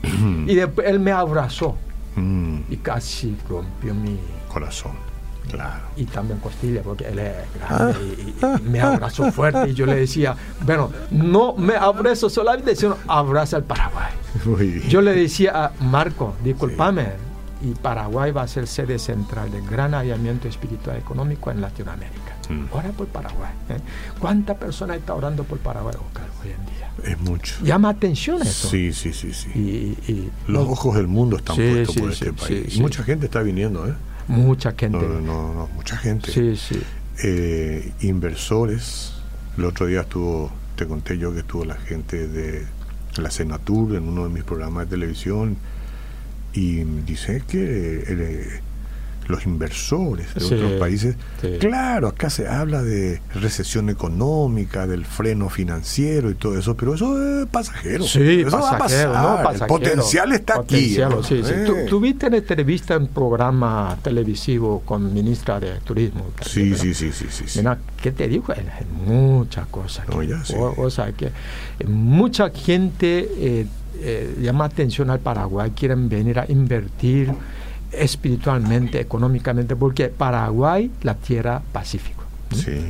y 0.48 0.56
después 0.56 0.88
él 0.88 1.00
me 1.00 1.12
abrazó. 1.12 1.76
Mm. 2.16 2.60
Y 2.70 2.78
casi 2.78 3.36
rompió 3.50 3.94
mi 3.94 4.18
corazón. 4.52 5.09
Y 5.96 6.06
también 6.06 6.40
Costilla, 6.40 6.82
porque 6.82 7.08
él 7.08 7.20
es 7.20 7.36
grande 7.60 8.00
y, 8.04 8.70
me 8.70 8.82
abrazó 8.82 9.32
fuerte. 9.32 9.70
Y 9.70 9.74
yo 9.74 9.86
le 9.86 9.96
decía, 9.96 10.36
bueno, 10.62 10.92
no 11.12 11.56
me 11.56 11.76
abrazo 11.76 12.30
solamente, 12.30 12.76
sino 12.76 12.98
abraza 13.08 13.58
al 13.58 13.64
Paraguay. 13.64 14.12
Yo 14.88 15.02
le 15.02 15.14
decía 15.14 15.66
a 15.66 15.84
Marco, 15.84 16.36
discúlpame, 16.44 17.08
y 17.62 17.74
Paraguay 17.74 18.32
va 18.32 18.44
a 18.44 18.48
ser 18.48 18.68
sede 18.68 19.00
central 19.00 19.52
del 19.52 19.66
gran 19.68 19.94
avivamiento 19.94 20.48
espiritual 20.48 20.98
económico 20.98 21.52
en 21.52 21.62
Latinoamérica. 21.62 22.38
Mm. 22.50 22.66
Ora 22.72 22.90
por 22.90 23.08
Paraguay. 23.08 23.52
¿eh? 23.70 23.78
¿Cuánta 24.18 24.56
persona 24.56 24.96
está 24.96 25.14
orando 25.14 25.44
por 25.44 25.60
Paraguay 25.60 25.96
hoy 26.44 26.52
en 26.52 26.66
día? 26.66 27.12
Es 27.12 27.20
mucho. 27.20 27.56
Llama 27.64 27.90
atención 27.90 28.42
eso. 28.42 28.70
Sí, 28.70 28.94
sí, 28.94 29.14
sí. 29.14 29.34
sí. 29.34 29.50
Y, 29.56 30.30
los 30.48 30.68
ojos 30.68 30.96
del 30.96 31.08
mundo 31.08 31.38
están 31.38 31.56
puestos 31.56 31.96
por 31.96 32.12
este 32.12 32.34
país. 32.34 32.76
y 32.76 32.82
mucha 32.82 33.04
gente 33.04 33.26
está 33.26 33.42
viniendo, 33.42 33.88
¿eh? 33.88 33.94
Mucha 34.30 34.74
gente. 34.74 34.98
No, 34.98 35.20
no, 35.22 35.54
no, 35.54 35.68
mucha 35.76 35.98
gente. 35.98 36.32
Sí, 36.32 36.56
sí. 36.56 36.80
Eh, 37.24 37.92
inversores. 38.02 39.14
El 39.58 39.66
otro 39.66 39.88
día 39.88 40.02
estuvo, 40.02 40.52
te 40.76 40.86
conté 40.86 41.18
yo 41.18 41.34
que 41.34 41.40
estuvo 41.40 41.66
la 41.66 41.76
gente 41.76 42.28
de 42.28 42.66
la 43.18 43.32
Senatur 43.32 43.96
en 43.96 44.08
uno 44.08 44.24
de 44.26 44.30
mis 44.30 44.44
programas 44.44 44.86
de 44.86 44.92
televisión 44.92 45.58
y 46.54 46.84
dice 46.84 47.44
que 47.48 48.04
eh, 48.08 48.62
los 49.30 49.46
inversores 49.46 50.34
de 50.34 50.44
otros 50.44 50.72
países. 50.74 51.16
Claro, 51.60 52.08
acá 52.08 52.30
se 52.30 52.48
habla 52.48 52.82
de 52.82 53.22
recesión 53.36 53.90
económica, 53.90 54.88
del 54.88 55.06
freno 55.06 55.50
financiero 55.50 56.32
y 56.32 56.34
todo 56.34 56.58
eso, 56.58 56.76
pero 56.76 56.96
eso 56.96 57.42
es 57.42 57.48
pasajero. 57.48 58.04
Sí, 58.04 58.42
eso 58.42 58.60
pasajero, 58.60 59.12
va 59.12 59.40
a 59.40 59.44
pasar. 59.44 59.62
El 59.62 59.68
potencial 59.68 60.32
está 60.32 60.60
aquí. 60.60 60.96
Sí. 61.24 61.42
¿Tú, 61.66 61.76
¿Tuviste 61.88 62.28
en 62.28 62.34
entrevista 62.34 62.96
en 62.96 63.08
programa 63.08 63.98
televisivo 64.02 64.82
con 64.84 65.14
ministra 65.14 65.60
de 65.60 65.76
Turismo? 65.82 66.26
Sí, 66.42 66.76
sí, 66.76 66.94
sí, 66.94 67.12
sí, 67.12 67.26
sí, 67.30 67.60
Mira, 67.60 67.78
¿qué 68.02 68.12
te 68.12 68.28
dijo? 68.28 68.54
Muchas 69.06 69.68
cosas. 69.68 70.06
o, 70.78 70.90
sea, 70.90 71.12
que 71.12 71.32
mucha 71.86 72.50
gente 72.50 73.30
eh, 73.38 73.68
eh, 74.02 74.36
llama 74.42 74.66
atención 74.66 75.12
al 75.12 75.20
Paraguay, 75.20 75.72
quieren 75.76 76.10
venir 76.10 76.40
a 76.40 76.46
invertir 76.50 77.32
espiritualmente, 77.92 79.00
económicamente, 79.00 79.76
porque 79.76 80.10
Paraguay, 80.10 80.92
la 81.04 81.16
tierra 81.16 81.62
pacífico. 81.72 82.20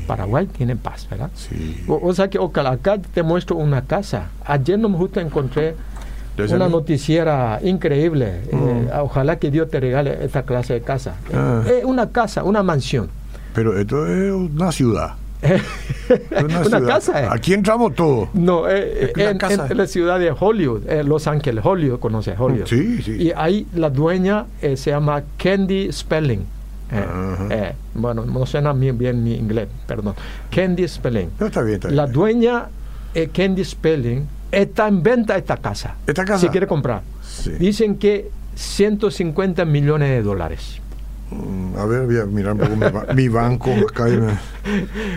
Paraguay 0.08 0.48
tiene 0.48 0.75
paz, 0.75 1.08
¿verdad? 1.10 1.29
O, 1.88 2.13
sea 2.13 2.29
que 2.29 2.39
ojalá, 2.39 2.72
acá 2.72 2.98
te 2.98 3.24
muestro 3.24 3.58
una 3.58 3.82
casa. 3.82 4.29
Ayer 4.46 4.79
no 4.79 4.88
me 4.88 4.98
justo 4.98 5.20
encontré 5.20 5.75
una 6.38 6.70
noticiera 6.70 7.60
increíble. 7.62 8.41
Eh, 8.50 8.56
mm. 8.56 9.00
ojalá 9.01 9.38
que 9.38 9.51
Dios 9.51 9.70
te 9.70 9.79
regale 9.79 10.24
esta 10.24 10.44
clase 10.44 10.75
de 10.75 10.82
casa. 10.82 11.15
Ah. 11.34 11.63
Es 11.68 11.84
una 11.84 12.10
casa, 12.10 12.44
una 12.44 12.63
mansión. 12.63 13.10
Pero 13.53 13.77
esto 13.77 14.08
es 14.08 14.32
una 14.32 14.72
ciudad. 14.72 15.15
Una, 16.65 16.86
casa. 16.86 17.24
Eh. 17.24 17.27
Aquí 17.31 17.53
entramos 17.53 17.96
todos. 17.96 18.29
No, 18.34 18.69
eh, 18.69 19.13
en, 19.15 19.77
la 19.77 19.88
ciudad 19.88 20.19
de 20.19 20.34
Hollywood, 20.38 20.88
eh, 20.88 21.03
Los 21.03 21.27
Ángeles, 21.27 21.65
Hollywood, 21.65 22.00
conoce 22.00 22.36
Hollywood. 22.38 22.67
Sí, 22.67 23.01
sí. 23.01 23.15
Y 23.17 23.31
ahí 23.36 23.67
la 23.74 23.89
dueña 23.89 24.46
se 24.62 24.91
llama 24.91 25.24
Candy 25.38 25.91
Spelling. 25.91 26.46
bueno, 27.93 28.25
no 28.25 28.46
suena 28.46 28.74
bien, 28.74 29.24
mi 29.24 29.36
inglés, 29.36 29.67
perdón. 29.88 30.15
Candy 30.50 30.88
Spelling. 30.88 31.29
está 31.39 31.62
bien, 31.62 31.79
La 31.89 32.08
dueña, 32.08 32.67
Candy 33.34 33.63
Spelling, 33.63 34.27
Está 34.51 34.88
en 34.88 35.03
venta 35.03 35.38
esta 35.38 35.58
casa. 35.58 35.96
¿Esta 36.08 36.25
casa? 36.25 36.39
Si 36.39 36.50
quiere 36.50 36.65
comprar. 36.65 37.03
Sí. 37.22 37.51
Dicen 37.51 37.98
que 37.98 38.31
150 38.55 39.63
millones 39.65 40.10
de 40.10 40.24
dólares. 40.24 40.78
A 41.77 41.86
ver, 41.86 42.05
voy 42.05 42.17
a 42.17 42.25
mirar 42.25 42.53
un 42.53 42.59
poco 42.59 42.75
mi, 42.75 43.15
mi 43.15 43.27
banco 43.29 43.71
acá. 43.71 44.05
me, 44.05 44.38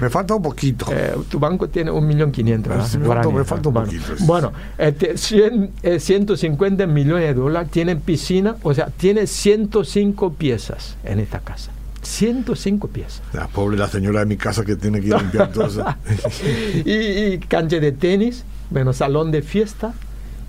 me 0.00 0.10
falta 0.10 0.34
un 0.34 0.42
poquito. 0.42 0.86
Eh, 0.90 1.16
tu 1.28 1.38
banco 1.38 1.68
tiene 1.68 1.90
un 1.90 2.06
millón 2.06 2.30
quinientos. 2.30 2.96
me 2.96 3.08
me 3.08 3.44
falta 3.44 3.68
un 3.68 3.74
poquito. 3.74 4.12
Bueno, 4.20 4.52
este, 4.76 5.16
100, 5.16 5.70
eh, 5.82 5.98
150 5.98 6.86
millones 6.86 7.28
de 7.28 7.34
dólares. 7.34 7.70
Tienen 7.70 8.00
piscina, 8.00 8.56
o 8.62 8.74
sea, 8.74 8.86
tiene 8.86 9.26
105 9.26 10.34
piezas 10.34 10.96
en 11.04 11.18
esta 11.18 11.40
casa. 11.40 11.72
105 12.02 12.88
piezas. 12.88 13.22
La 13.32 13.48
pobre 13.48 13.76
la 13.76 13.88
señora 13.88 14.20
de 14.20 14.26
mi 14.26 14.36
casa 14.36 14.64
que 14.64 14.76
tiene 14.76 15.00
que 15.00 15.08
limpiar 15.08 15.50
todo 15.50 15.66
eso. 15.66 15.84
y, 16.84 16.92
y 16.92 17.38
cancha 17.38 17.78
de 17.78 17.92
tenis, 17.92 18.44
bueno, 18.70 18.92
salón 18.92 19.30
de 19.30 19.42
fiesta, 19.42 19.94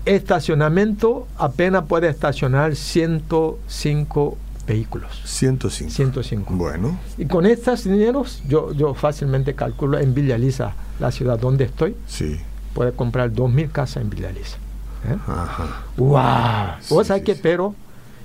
estacionamiento, 0.04 1.26
apenas 1.38 1.84
puede 1.84 2.08
estacionar 2.08 2.76
105 2.76 4.38
vehículos. 4.66 5.20
105. 5.24 5.90
105. 5.92 6.54
Bueno, 6.54 6.98
Y 7.18 7.26
con 7.26 7.46
estos 7.46 7.84
dineros, 7.84 8.42
yo, 8.48 8.72
yo 8.72 8.94
fácilmente 8.94 9.54
calculo 9.54 9.98
en 9.98 10.14
Villa 10.14 10.38
Lisa, 10.38 10.74
la 11.00 11.10
ciudad 11.10 11.38
donde 11.38 11.64
estoy, 11.64 11.94
sí. 12.06 12.40
puede 12.74 12.92
comprar 12.92 13.30
2.000 13.32 13.70
casas 13.72 14.02
en 14.02 14.10
Villa 14.10 14.30
Lisa. 14.30 14.56
¿eh? 15.08 15.16
Ajá. 15.26 15.82
¡Wow! 15.96 16.80
Sí, 16.80 16.94
sabés 17.06 17.22
sí, 17.22 17.24
que, 17.24 17.34
pero, 17.34 17.74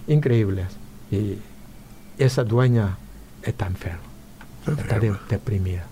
increíble. 0.08 0.66
Y 1.12 1.38
esa 2.18 2.44
dueña 2.44 2.98
está 3.44 3.68
enferma, 3.68 4.00
está 4.78 5.00
de- 5.00 5.16
deprimida. 5.30 5.84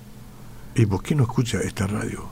¿Y 0.75 0.86
por 0.86 1.01
qué 1.04 1.16
no 1.16 1.24
escucha 1.24 1.60
esta 1.62 1.88
radio? 1.88 2.25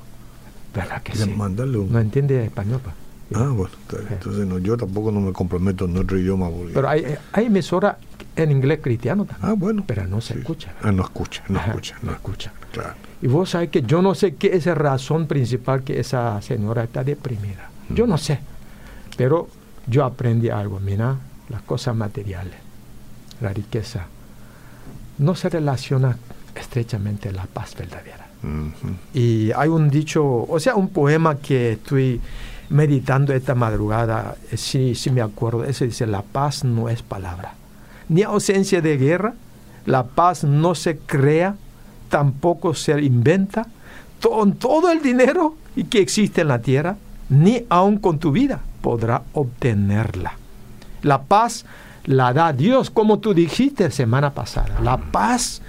¿Verdad 0.73 1.01
que 1.01 1.15
sí? 1.15 1.29
Mandarle 1.31 1.77
un... 1.79 1.91
No 1.91 1.99
entiende 1.99 2.43
español. 2.45 2.79
pa. 2.81 2.93
Ah, 3.33 3.49
bueno, 3.51 3.71
entonces 4.11 4.45
no, 4.45 4.59
yo 4.59 4.77
tampoco 4.77 5.11
no 5.11 5.19
me 5.19 5.33
comprometo 5.33 5.85
en 5.85 5.97
otro 5.97 6.17
idioma. 6.19 6.49
Porque... 6.49 6.73
Pero 6.73 6.87
hay, 6.89 7.03
hay 7.31 7.45
emisora 7.47 7.97
en 8.35 8.51
inglés 8.51 8.79
cristiano 8.83 9.25
también. 9.25 9.49
ah, 9.51 9.55
bueno. 9.57 9.83
Pero 9.87 10.05
no 10.07 10.21
se 10.21 10.33
Sí. 10.33 10.39
escucha. 10.39 10.73
Ah, 10.83 10.91
no 10.91 11.03
escucha, 11.03 11.43
no 11.49 11.57
Ajá, 11.59 11.69
escucha. 11.69 11.95
no 12.03 12.11
No 12.11 12.15
escucha. 12.17 12.53
Claro. 12.71 12.93
Y 13.21 13.27
vos 13.27 13.49
sabés 13.49 13.69
que 13.69 13.81
yo 13.81 14.01
no 14.01 14.13
sé 14.13 14.35
qué 14.35 14.55
es 14.55 14.65
la 14.67 14.75
razón 14.75 15.25
principal 15.25 15.83
que 15.83 15.99
esa 15.99 16.39
señora 16.41 16.83
está 16.83 17.03
deprimida. 17.03 17.69
Yo 17.89 18.05
Mm. 18.05 18.09
no 18.09 18.17
sé. 18.17 18.39
Pero 19.17 19.47
yo 19.87 20.03
aprendí 20.05 20.49
algo. 20.49 20.79
Mira, 20.79 21.15
las 21.49 21.61
cosas 21.63 21.95
materiales, 21.95 22.55
la 23.41 23.53
riqueza, 23.53 24.05
no 25.17 25.33
se 25.33 25.49
relaciona 25.49 26.17
estrechamente 26.53 27.31
la 27.31 27.45
paz 27.45 27.73
verdadera. 27.75 28.27
Y 29.13 29.51
hay 29.53 29.69
un 29.69 29.89
dicho, 29.89 30.23
o 30.23 30.59
sea, 30.59 30.75
un 30.75 30.89
poema 30.89 31.35
que 31.37 31.71
estoy 31.73 32.21
meditando 32.69 33.33
esta 33.33 33.55
madrugada, 33.55 34.35
eh, 34.51 34.57
sí, 34.57 34.95
sí 34.95 35.09
me 35.11 35.21
acuerdo, 35.21 35.63
ese 35.63 35.85
dice, 35.85 36.07
la 36.07 36.21
paz 36.21 36.63
no 36.63 36.89
es 36.89 37.01
palabra, 37.01 37.53
ni 38.09 38.23
ausencia 38.23 38.81
de 38.81 38.97
guerra, 38.97 39.33
la 39.85 40.03
paz 40.03 40.43
no 40.43 40.75
se 40.75 40.97
crea, 40.97 41.55
tampoco 42.09 42.73
se 42.73 42.99
inventa, 43.01 43.67
con 44.21 44.55
todo 44.55 44.91
el 44.91 45.01
dinero 45.01 45.55
que 45.89 45.99
existe 45.99 46.41
en 46.41 46.47
la 46.47 46.59
tierra, 46.59 46.97
ni 47.29 47.63
aun 47.69 47.97
con 47.97 48.17
tu 48.17 48.31
vida 48.31 48.61
podrá 48.81 49.23
obtenerla. 49.33 50.33
La 51.01 51.23
paz 51.23 51.65
la 52.05 52.33
da 52.33 52.53
Dios, 52.53 52.89
como 52.89 53.19
tú 53.19 53.33
dijiste 53.33 53.91
semana 53.91 54.31
pasada. 54.33 54.79
La 54.81 54.97
paz 54.97 55.61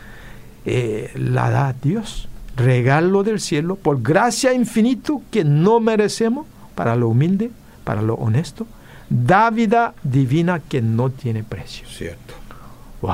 eh, 0.64 1.12
la 1.14 1.50
da 1.50 1.74
Dios, 1.80 2.28
regalo 2.56 3.22
del 3.22 3.40
cielo, 3.40 3.76
por 3.76 4.02
gracia 4.02 4.52
infinito 4.52 5.22
que 5.30 5.44
no 5.44 5.80
merecemos, 5.80 6.46
para 6.76 6.94
lo 6.94 7.08
humilde, 7.08 7.50
para 7.82 8.02
lo 8.02 8.14
honesto, 8.14 8.66
da 9.10 9.50
vida 9.50 9.94
divina 10.04 10.60
que 10.60 10.80
no 10.82 11.10
tiene 11.10 11.42
precio. 11.42 11.88
Cierto. 11.88 12.34
¡Wow! 13.02 13.12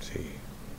Sí. 0.00 0.20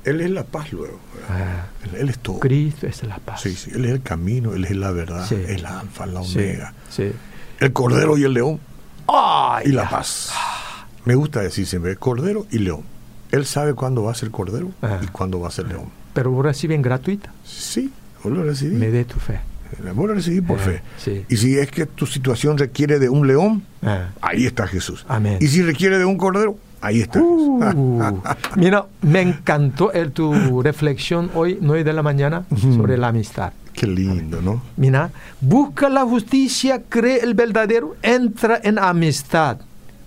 Él 0.03 0.22
es 0.22 0.29
la 0.31 0.43
paz 0.43 0.72
luego. 0.74 1.00
Ah, 1.29 1.65
Él, 1.84 1.95
él 2.01 2.10
es 2.10 2.19
todo. 2.19 2.39
Cristo 2.39 2.88
es 2.88 3.03
la 3.03 3.17
paz. 3.19 3.41
Sí, 3.41 3.55
sí. 3.55 3.72
Él 3.74 3.86
es 3.86 3.91
el 3.91 4.01
camino, 4.01 4.53
Él 4.53 4.65
es 4.65 4.75
la 4.75 4.91
verdad, 4.91 5.25
Sí. 5.27 5.36
es 5.48 5.62
la 5.62 5.79
alfa, 5.79 6.05
la 6.07 6.22
omega. 6.22 6.74
sí. 6.89 7.12
El 7.60 7.72
cordero 7.72 8.17
y 8.17 8.24
el 8.25 8.34
león 8.34 8.60
¡Ay! 9.07 9.67
y 9.67 9.72
la 9.72 9.89
paz. 9.89 10.31
Me 11.05 11.15
gusta 11.15 11.39
decir 11.41 11.65
siempre, 11.65 11.95
cordero 11.95 12.45
y 12.51 12.60
león. 12.60 12.81
Él 13.31 13.45
sabe 13.45 13.74
cuándo 13.74 14.03
va 14.03 14.12
a 14.12 14.15
ser 14.15 14.29
cordero 14.31 14.72
Ah. 14.81 15.00
y 15.01 15.07
cuándo 15.07 15.39
va 15.39 15.48
a 15.48 15.51
ser 15.51 15.67
león. 15.67 15.86
Pero 16.13 16.31
vos 16.31 16.43
reciben 16.45 16.81
gratuita. 16.81 17.31
Sí, 17.45 17.91
vos 18.24 18.34
lo 18.34 18.43
recibí. 18.43 18.75
Me 18.75 18.89
dé 18.91 19.05
tu 19.05 19.19
fe. 19.19 19.39
Vos 19.93 20.07
lo 20.07 20.13
recibí 20.13 20.41
por 20.41 20.60
Ah, 20.60 20.63
fe. 20.63 20.81
sí. 20.98 21.25
Y 21.29 21.38
si 21.38 21.57
es 21.57 21.69
que 21.72 21.86
tu 21.86 22.05
situación 22.05 22.57
requiere 22.57 23.00
de 23.00 23.10
un 23.10 23.27
león, 23.27 23.63
Ah. 23.84 24.10
ahí 24.22 24.45
está 24.45 24.67
Jesús. 24.67 25.05
Amén. 25.07 25.38
Y 25.41 25.48
si 25.48 25.62
requiere 25.62 25.98
de 25.98 26.05
un 26.05 26.17
cordero, 26.17 26.57
ahí 26.81 27.01
está 27.01 27.19
Uh, 27.22 27.62
Jesús. 27.62 28.36
mira, 28.55 28.86
me 29.01 29.22
encantó 29.22 29.91
el, 29.91 30.12
tu 30.12 30.62
reflexión 30.62 31.29
hoy, 31.36 31.57
9 31.62 31.84
de 31.84 31.93
la 31.93 32.03
mañana, 32.03 32.45
sobre 32.75 32.98
la 32.98 33.10
amistad. 33.10 33.53
Qué 33.74 33.88
lindo, 33.88 34.41
¿no? 34.41 34.62
Mira, 34.77 35.12
busca 35.41 35.89
la 35.89 36.03
justicia, 36.03 36.81
cree 36.88 37.19
el 37.24 37.34
verdadero, 37.34 37.95
entra 38.01 38.60
en 38.63 38.79
amistad 38.79 39.57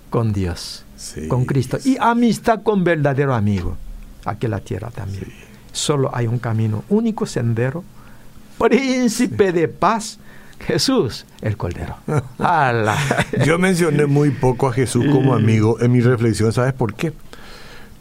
con 0.09 0.33
Dios, 0.33 0.83
Sí, 0.95 1.27
con 1.27 1.45
Cristo, 1.45 1.77
y 1.85 1.95
amistad 1.99 2.61
con 2.63 2.83
verdadero 2.83 3.35
amigo, 3.35 3.77
aquí 4.25 4.47
en 4.47 4.51
la 4.51 4.59
tierra 4.59 4.89
también. 4.89 5.27
Solo 5.71 6.09
hay 6.15 6.25
un 6.25 6.39
camino, 6.39 6.83
único 6.89 7.27
sendero, 7.27 7.83
príncipe 8.59 9.51
de 9.51 9.67
paz, 9.67 10.19
Jesús, 10.59 11.25
el 11.41 11.57
Cordero. 11.57 11.95
Yo 13.45 13.57
mencioné 13.57 14.05
muy 14.05 14.29
poco 14.31 14.67
a 14.67 14.73
Jesús 14.73 15.05
como 15.11 15.33
amigo 15.33 15.79
en 15.81 15.91
mi 15.91 16.01
reflexión. 16.01 16.51
¿Sabes 16.53 16.73
por 16.73 16.93
qué? 16.93 17.13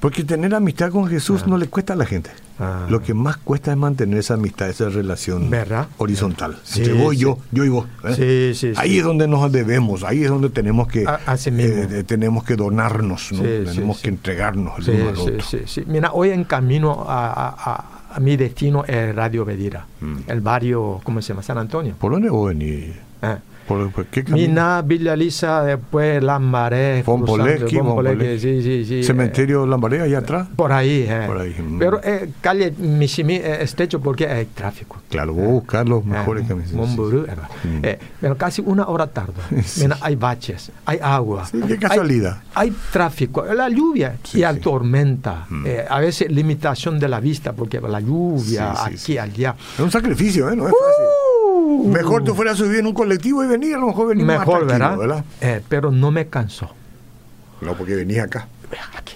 Porque 0.00 0.22
tener 0.22 0.54
amistad 0.54 0.90
con 0.92 1.08
Jesús 1.08 1.46
no 1.48 1.56
le 1.58 1.66
cuesta 1.66 1.94
a 1.94 1.96
la 1.96 2.06
gente. 2.06 2.30
Ah. 2.60 2.86
Lo 2.88 3.00
que 3.02 3.14
más 3.14 3.36
cuesta 3.36 3.72
es 3.72 3.76
mantener 3.76 4.18
esa 4.20 4.34
amistad, 4.34 4.68
esa 4.68 4.88
relación 4.88 5.50
¿Verdad? 5.50 5.88
horizontal. 5.98 6.56
Sí, 6.62 6.80
Entre 6.82 6.94
vos 6.94 7.14
y 7.14 7.16
sí. 7.16 7.22
yo, 7.22 7.38
yo 7.50 7.64
y 7.64 7.68
vos. 7.68 7.86
¿eh? 8.04 8.54
Sí, 8.54 8.68
sí, 8.68 8.72
Ahí 8.80 8.98
es 8.98 9.04
donde 9.04 9.26
nos 9.26 9.50
debemos, 9.50 10.04
ahí 10.04 10.22
es 10.22 10.30
donde 10.30 10.50
tenemos 10.50 10.86
que, 10.88 11.04
A- 11.06 11.18
así 11.26 11.50
mismo. 11.50 11.82
eh, 11.82 12.04
tenemos 12.04 12.44
que 12.44 12.54
donarnos, 12.56 13.28
tenemos 13.30 13.98
que 13.98 14.08
entregarnos 14.08 14.78
el 14.78 14.84
Sí, 14.84 14.90
uno 14.92 15.08
al 15.10 15.16
otro. 15.16 15.40
sí, 15.40 15.58
sí. 15.66 15.82
Mira, 15.86 16.12
hoy 16.12 16.30
en 16.30 16.44
camino 16.44 17.04
a, 17.08 17.26
a- 17.28 17.48
a- 17.48 17.74
a 17.74 17.97
mi 18.20 18.36
destino 18.36 18.84
es 18.86 19.14
Radio 19.14 19.44
Bedira, 19.44 19.86
Mm. 20.00 20.16
el 20.26 20.40
barrio, 20.40 21.00
¿cómo 21.04 21.20
se 21.22 21.28
llama? 21.28 21.42
San 21.42 21.58
Antonio. 21.58 21.94
¿Por 21.98 22.12
dónde 22.12 22.30
vos 22.30 22.48
venís? 22.48 22.90
Eh. 23.22 23.36
¿Por, 23.68 23.90
por 23.92 24.06
qué 24.06 24.22
Villa 24.22 25.14
Lisa, 25.14 25.62
después 25.62 26.22
Lambaré. 26.22 27.02
Pompolequi, 27.04 28.38
sí, 28.38 28.62
sí, 28.62 28.84
sí. 28.84 29.02
Cementerio 29.04 29.66
Lambaré, 29.66 30.00
allá 30.00 30.18
atrás. 30.18 30.48
eh, 30.48 30.52
por 30.56 30.72
ahí, 30.72 31.06
eh. 31.08 31.24
Por 31.26 31.38
ahí, 31.38 31.54
mm. 31.58 31.78
Pero 31.78 32.00
eh, 32.02 32.30
calle 32.40 32.72
Mishimi 32.78 33.34
eh, 33.36 33.62
estrecho 33.62 34.00
porque 34.00 34.26
hay 34.26 34.46
tráfico. 34.46 34.96
Claro, 35.10 35.34
voy 35.34 35.44
a 35.44 35.48
buscar 35.48 35.88
los 35.88 36.04
mejores 36.04 36.44
Eh, 36.44 36.48
caminos. 36.48 36.72
Momburú, 36.72 37.24
eh, 37.28 37.34
Mm. 37.64 37.80
eh, 37.84 37.98
pero 38.20 38.36
casi 38.36 38.62
una 38.64 38.86
hora 38.88 39.06
tarde. 39.06 39.34
Mira, 39.80 39.98
hay 40.00 40.16
baches, 40.16 40.70
hay 40.86 40.98
agua. 41.02 41.46
Qué 41.66 41.76
casualidad. 41.78 42.42
Hay, 42.54 42.72
tráfico, 42.92 43.44
la 43.44 43.68
lluvia 43.68 44.16
y 44.32 44.38
la 44.38 44.54
tormenta. 44.56 45.46
Mm. 45.48 45.66
eh, 45.66 45.84
a 45.88 46.00
veces 46.00 46.30
limitación 46.30 46.98
de 46.98 47.08
la 47.08 47.20
vista 47.20 47.52
porque 47.52 47.80
la 47.80 48.00
lluvia 48.00 48.72
aquí, 48.84 49.18
allá. 49.18 49.54
Es 49.74 49.80
un 49.80 49.90
sacrificio, 49.90 50.50
¿eh? 50.50 50.56
No 50.56 50.66
es 50.68 50.72
fácil. 50.72 51.04
Uh, 51.04 51.27
Mejor 51.68 52.24
tú 52.24 52.34
fueras 52.34 52.54
a 52.54 52.64
subir 52.64 52.78
en 52.78 52.86
un 52.86 52.94
colectivo 52.94 53.44
y 53.44 53.46
venir, 53.46 53.74
a 53.74 53.78
lo 53.78 53.86
mejor 53.88 54.08
venir 54.08 54.24
más 54.24 54.40
Mejor, 54.40 54.66
tranquilo, 54.66 54.98
¿verdad? 54.98 55.24
Eh, 55.40 55.62
pero 55.68 55.90
no 55.90 56.10
me 56.10 56.26
cansó. 56.28 56.70
No, 57.60 57.74
porque 57.74 57.94
venís 57.94 58.18
acá. 58.18 58.48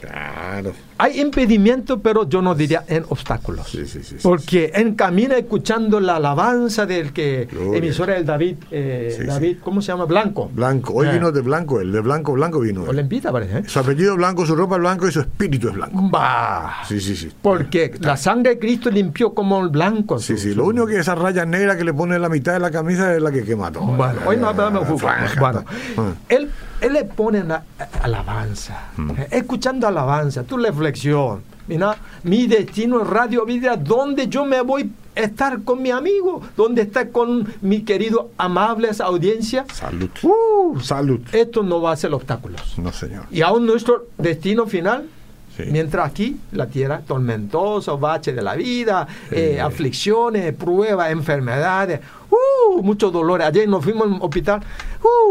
Claro. 0.00 0.72
Hay 0.98 1.20
impedimento, 1.20 2.00
pero 2.00 2.28
yo 2.28 2.42
no 2.42 2.54
diría 2.54 2.84
en 2.88 3.04
obstáculos. 3.08 3.68
Sí, 3.68 3.86
sí, 3.86 4.02
sí, 4.02 4.16
Porque 4.22 4.72
en 4.74 4.94
camino 4.94 5.34
escuchando 5.34 6.00
la 6.00 6.16
alabanza 6.16 6.86
del 6.86 7.12
que 7.12 7.48
Gloria. 7.50 7.78
emisora 7.78 8.14
del 8.14 8.24
David, 8.26 8.56
eh, 8.70 9.24
David, 9.26 9.58
¿cómo 9.62 9.80
se 9.80 9.88
llama? 9.88 10.04
Blanco. 10.06 10.50
Blanco. 10.52 10.94
Hoy 10.94 11.06
Eh. 11.08 11.12
vino 11.12 11.30
de 11.32 11.40
blanco, 11.40 11.80
él. 11.80 11.92
De 11.92 12.00
blanco, 12.00 12.32
blanco 12.32 12.60
vino. 12.60 12.82
Olimpita 12.84 13.30
parece, 13.32 13.58
¿eh? 13.58 13.62
Su 13.66 13.78
apellido 13.78 14.12
es 14.12 14.16
blanco, 14.16 14.44
su 14.46 14.54
ropa 14.56 14.76
es 14.76 14.80
blanco 14.80 15.06
y 15.08 15.12
su 15.12 15.20
espíritu 15.20 15.68
es 15.68 15.74
blanco. 15.74 16.08
Bah. 16.10 16.82
Sí, 16.88 17.00
sí, 17.00 17.14
sí. 17.16 17.30
Porque 17.40 17.94
la 18.00 18.16
sangre 18.16 18.52
de 18.54 18.58
Cristo 18.58 18.90
limpió 18.90 19.32
como 19.34 19.60
el 19.62 19.68
blanco. 19.70 20.18
Sí, 20.18 20.34
su- 20.36 20.38
sí. 20.42 20.50
su- 20.52 20.58
Lo 20.58 20.66
único 20.66 20.86
que 20.86 20.98
esa 20.98 21.14
raya 21.14 21.44
negra 21.44 21.76
que 21.76 21.84
le 21.84 21.94
pone 21.94 22.16
en 22.16 22.22
la 22.22 22.28
mitad 22.28 22.52
de 22.52 22.58
la 22.60 22.70
camisa 22.70 23.14
es 23.14 23.22
la 23.22 23.30
que 23.30 23.44
quema 23.44 23.70
todo. 23.70 23.84
Bueno, 23.84 24.20
hoy 24.26 24.36
no 24.36 24.48
hablamos 24.48 24.88
de. 24.88 24.94
Bueno, 25.38 25.64
Ah. 25.96 26.12
él, 26.28 26.50
él 26.82 26.92
le 26.92 27.04
pone 27.04 27.42
la 27.44 27.64
alabanza, 28.02 28.90
Mm. 28.96 29.10
eh, 29.12 29.28
escuchando 29.30 29.86
alabanza, 29.86 30.42
tu 30.42 30.56
reflexión. 30.58 31.42
Mira, 31.68 31.96
mi 32.24 32.46
destino 32.46 33.00
es 33.00 33.06
Radio 33.08 33.44
Vida, 33.46 33.76
donde 33.76 34.26
yo 34.28 34.44
me 34.44 34.60
voy 34.62 34.90
a 35.14 35.20
estar 35.20 35.62
con 35.62 35.80
mi 35.80 35.90
amigo, 35.90 36.42
donde 36.56 36.82
está 36.82 37.08
con 37.08 37.46
mi 37.62 37.82
querido 37.82 38.30
amables 38.36 39.00
audiencia. 39.00 39.64
Salud. 39.72 40.10
Uh, 40.22 40.80
Salud. 40.80 41.20
esto 41.32 41.62
no 41.62 41.80
va 41.80 41.92
a 41.92 41.96
ser 41.96 42.12
obstáculos. 42.14 42.76
No, 42.78 42.92
señor. 42.92 43.24
Y 43.30 43.42
aún 43.42 43.64
nuestro 43.66 44.06
destino 44.18 44.66
final, 44.66 45.08
Sí. 45.56 45.64
mientras 45.70 46.08
aquí 46.08 46.38
la 46.52 46.66
tierra 46.66 47.00
tormentosa, 47.06 47.92
bache 47.92 48.32
de 48.32 48.40
la 48.42 48.54
vida, 48.54 49.06
Sí. 49.28 49.36
eh, 49.36 49.60
aflicciones, 49.60 50.54
pruebas, 50.54 51.10
enfermedades. 51.10 52.00
¡Uh! 52.30 52.82
mucho 52.82 53.10
dolor. 53.10 53.42
Ayer 53.42 53.68
nos 53.68 53.84
fuimos 53.84 54.10
al 54.10 54.18
hospital, 54.22 54.62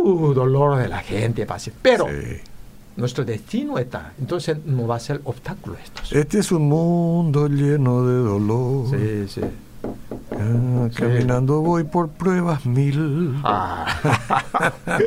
uh, 0.04 0.34
dolor 0.34 0.78
de 0.78 0.88
la 0.88 1.00
gente, 1.00 1.48
pero 1.82 2.06
nuestro 2.98 3.26
destino 3.26 3.78
está. 3.80 4.14
Entonces 4.20 4.58
no 4.66 4.86
va 4.86 4.98
a 4.98 5.00
ser 5.00 5.22
obstáculo 5.24 5.76
esto. 5.84 6.02
Este 6.12 6.40
es 6.40 6.52
un 6.52 6.70
mundo 6.70 7.48
lleno 7.48 8.06
de 8.06 8.14
dolor. 8.16 8.90
Sí, 8.92 9.28
sí. 9.28 9.42
Ah, 9.84 10.88
caminando 10.96 11.62
voy 11.62 11.84
por 11.84 12.10
pruebas 12.10 12.66
mil. 12.66 13.36
Ah. 13.44 13.86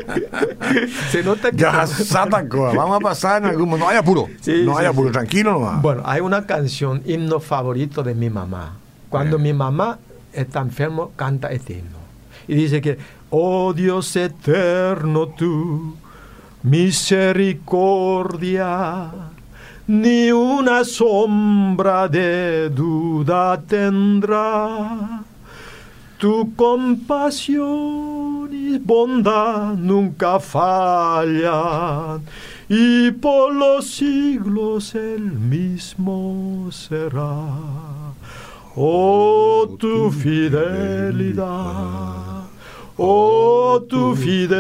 Se 1.11 1.23
nota 1.23 1.51
que. 1.51 1.57
Ya, 1.57 1.73
vamos 1.73 2.97
a 2.97 3.01
pasar 3.01 3.43
en 3.43 3.49
algún 3.49 3.71
momento. 3.71 3.87
No 3.87 3.91
hay 3.91 3.97
apuro. 3.97 4.29
no 4.65 4.77
hay 4.77 4.87
apuro, 4.87 5.11
tranquilo 5.11 5.53
nomás. 5.53 5.83
Bueno, 5.83 6.03
hay 6.05 6.21
una 6.21 6.47
canción, 6.47 7.03
himno 7.05 7.41
favorito 7.41 8.03
de 8.03 8.15
mi 8.15 8.31
mamá. 8.31 8.75
Cuando 9.09 9.39
mi 9.39 9.53
mamá 9.53 9.99
está 10.33 10.61
enfermo, 10.61 11.13
canta 11.17 11.53
este 11.53 11.75
himno. 11.75 11.99
Y 12.47 12.57
dice 12.57 12.81
que, 12.81 12.99
oh 13.31 13.73
Dios 13.73 14.15
eterno 14.17 15.29
tú, 15.29 15.97
misericordia 16.63 19.34
ni 19.87 20.33
una 20.33 20.83
sombra 20.85 22.09
de 22.09 22.71
duda 22.71 23.61
tendrá. 23.67 25.23
Tu 26.19 26.55
compasión 26.55 28.49
y 28.51 28.79
bondad 28.79 29.75
nunca 29.75 30.41
fallan, 30.41 32.23
y 32.67 33.11
por 33.11 33.55
los 33.55 33.87
siglos 33.87 34.95
el 34.95 35.33
mismo 35.33 36.69
será. 36.71 37.45
Oh, 38.77 39.77
tu 39.79 40.11
fidelidad, 40.11 41.45
oh, 42.97 43.85
tu 43.87 44.17
fidelidad, 44.17 44.55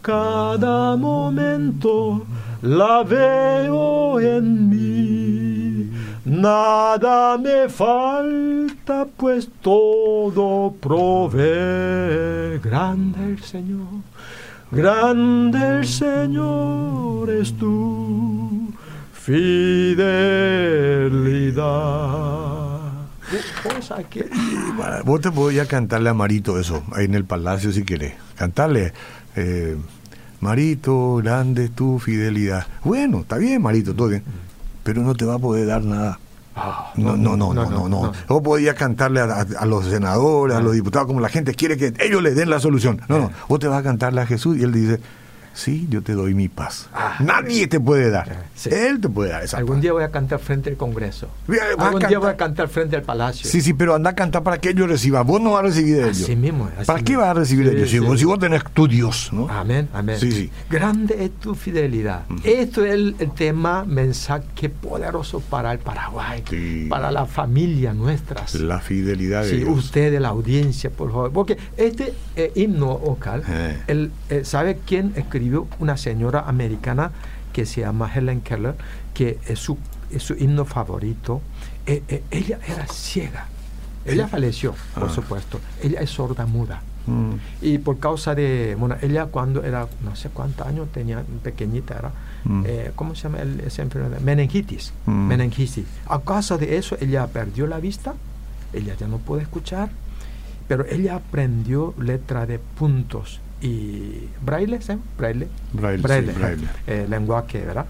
cada 0.00 0.96
momento 0.96 2.24
la 2.62 3.02
veo 3.02 4.20
en 4.20 4.68
mí. 4.68 5.90
Nada 6.24 7.38
me 7.38 7.68
falta, 7.68 9.06
pues 9.16 9.48
todo 9.60 10.74
provee. 10.80 12.58
Grande 12.62 13.24
el 13.24 13.42
Señor, 13.42 13.88
grande 14.70 15.78
el 15.78 15.86
Señor 15.86 17.30
es 17.30 17.52
tu 17.54 18.72
fidelidad. 19.12 19.90
Vos 25.04 25.20
te 25.20 25.30
podías 25.30 25.68
cantarle 25.68 26.10
a 26.10 26.14
Marito 26.14 26.58
eso, 26.58 26.82
ahí 26.92 27.04
en 27.04 27.14
el 27.14 27.24
palacio 27.24 27.72
si 27.72 27.84
querés. 27.84 28.14
Cantarle. 28.36 28.92
Eh, 29.36 29.76
Marito, 30.40 31.16
grande 31.16 31.68
tu 31.68 31.98
fidelidad. 31.98 32.66
Bueno, 32.82 33.20
está 33.20 33.36
bien, 33.36 33.60
Marito, 33.60 33.94
todo 33.94 34.08
bien. 34.08 34.24
Pero 34.82 35.02
no 35.02 35.14
te 35.14 35.24
va 35.24 35.34
a 35.34 35.38
poder 35.38 35.66
dar 35.66 35.82
nada. 35.82 36.18
Ah, 36.56 36.92
no, 36.96 37.16
no, 37.16 37.36
no, 37.36 37.54
no, 37.54 37.70
no, 37.70 37.88
no. 37.88 38.12
Vos 38.28 38.42
podías 38.42 38.74
cantarle 38.74 39.20
a, 39.20 39.66
los 39.66 39.86
senadores, 39.86 40.56
a 40.56 40.60
los 40.60 40.72
ah. 40.72 40.74
diputados, 40.74 41.06
como 41.06 41.20
la 41.20 41.28
gente 41.28 41.54
quiere 41.54 41.76
que 41.76 41.94
ellos 42.00 42.22
le 42.22 42.34
den 42.34 42.50
la 42.50 42.58
solución. 42.58 43.00
No, 43.08 43.18
no. 43.18 43.26
Eh. 43.26 43.30
Vos 43.48 43.60
te 43.60 43.68
vas 43.68 43.78
a 43.78 43.82
cantarle 43.82 44.22
a 44.22 44.26
Jesús 44.26 44.56
y 44.58 44.62
él 44.62 44.72
dice, 44.72 45.00
sí, 45.54 45.86
yo 45.90 46.02
te 46.02 46.12
doy 46.12 46.34
mi 46.34 46.48
paz. 46.48 46.88
Ah. 46.92 47.16
Nadie 47.20 47.66
te 47.66 47.80
puede 47.80 48.10
dar. 48.10 48.46
Él 48.66 49.00
te 49.00 49.08
puede 49.08 49.30
dar 49.30 49.42
esa 49.42 49.58
Algún 49.58 49.80
día 49.80 49.92
voy 49.92 50.02
a 50.02 50.10
cantar 50.10 50.38
frente 50.38 50.70
al 50.70 50.76
Congreso. 50.76 51.28
Algún 51.78 52.00
día 52.00 52.18
voy 52.18 52.30
a 52.30 52.36
cantar 52.36 52.68
frente 52.68 52.96
al 52.96 53.02
Palacio. 53.02 53.48
Sí, 53.48 53.60
sí, 53.60 53.74
pero 53.74 53.94
anda 53.94 54.10
a 54.10 54.14
cantar 54.14 54.42
para 54.42 54.58
que 54.58 54.70
ellos 54.70 54.88
reciban. 54.88 55.26
Vos 55.26 55.40
no 55.40 55.52
vas 55.52 55.60
a 55.60 55.62
recibir 55.64 55.96
de 55.96 56.02
ellos. 56.04 56.22
Así 56.22 56.36
mismo. 56.36 56.68
¿Para 56.86 57.02
qué 57.02 57.16
vas 57.16 57.28
a 57.28 57.34
recibir 57.34 57.70
de 57.70 57.76
ellos? 57.76 57.90
Si, 57.90 58.24
vos, 58.24 58.38
tenés 58.38 58.62
tu 58.72 58.88
Dios, 58.88 59.30
¿no? 59.32 59.48
Amén, 59.48 59.88
amén. 59.92 60.18
Sí, 60.18 60.32
sí. 60.32 60.50
Grande 60.68 61.24
es 61.24 61.32
tu 61.38 61.54
fidelidad. 61.54 62.24
Esto 62.44 62.84
es 62.84 62.92
el, 62.92 63.14
tema, 63.36 63.84
mensaje 63.84 64.68
poderoso 64.68 65.40
para 65.40 65.72
el 65.72 65.78
Paraguay, 65.78 66.42
para 66.88 67.10
la 67.10 67.26
familia 67.26 67.92
nuestra. 67.92 68.44
La 68.54 68.80
fidelidad 68.80 69.42
de 69.42 69.50
sí, 69.50 69.56
Dios. 69.58 69.70
usted, 69.70 70.18
la 70.18 70.28
audiencia, 70.28 70.90
por 70.90 71.10
favor. 71.10 71.32
Porque 71.32 71.56
este 71.76 72.14
eh, 72.44 72.52
himno 72.54 72.98
vocal, 72.98 73.42
eh. 73.48 74.10
eh. 74.28 74.44
¿sabe 74.44 74.78
quién 74.86 75.12
escribió? 75.16 75.66
Una 75.78 75.96
señora 75.96 76.40
americana 76.40 77.12
que 77.52 77.66
se 77.66 77.82
llama 77.82 78.10
Helen 78.12 78.40
Keller, 78.40 78.74
que 79.14 79.38
es 79.46 79.58
su, 79.58 79.78
su 80.18 80.34
himno 80.34 80.64
favorito. 80.64 81.40
Eh, 81.86 82.02
eh, 82.08 82.22
ella 82.30 82.58
era 82.66 82.86
ciega. 82.86 83.46
Ella 84.04 84.28
falleció, 84.28 84.74
por 84.94 85.08
ah. 85.08 85.12
supuesto. 85.12 85.60
Ella 85.82 86.00
es 86.00 86.10
sorda 86.10 86.46
muda. 86.46 86.82
Mm. 87.06 87.34
Y 87.62 87.78
por 87.78 87.98
causa 87.98 88.34
de, 88.34 88.76
bueno, 88.78 88.96
ella 89.02 89.26
cuando 89.26 89.62
era, 89.62 89.88
no 90.02 90.16
sé 90.16 90.28
cuántos 90.30 90.66
años 90.66 90.88
tenía, 90.92 91.22
pequeñita 91.42 91.98
era, 91.98 92.12
mm. 92.44 92.62
eh, 92.66 92.92
¿cómo 92.94 93.14
se 93.14 93.24
llama 93.24 93.40
el, 93.40 93.60
esa 93.60 93.82
enfermedad? 93.82 94.20
Meningitis. 94.20 94.92
Mm. 95.06 95.26
Meningitis. 95.26 95.86
A 96.06 96.20
causa 96.20 96.56
de 96.56 96.76
eso, 96.76 96.96
ella 97.00 97.26
perdió 97.26 97.66
la 97.66 97.78
vista, 97.78 98.14
ella 98.72 98.94
ya 98.98 99.08
no 99.08 99.18
puede 99.18 99.42
escuchar, 99.42 99.90
pero 100.70 100.86
ella 100.88 101.16
aprendió 101.16 101.94
letra 101.98 102.46
de 102.46 102.60
puntos 102.60 103.40
y 103.60 104.28
braille, 104.40 104.80
¿sí? 104.80 104.92
braille, 105.18 105.48
braille, 105.72 106.32
braille, 106.32 106.68
eh, 106.86 107.06
lenguaje, 107.10 107.58
¿verdad? 107.66 107.86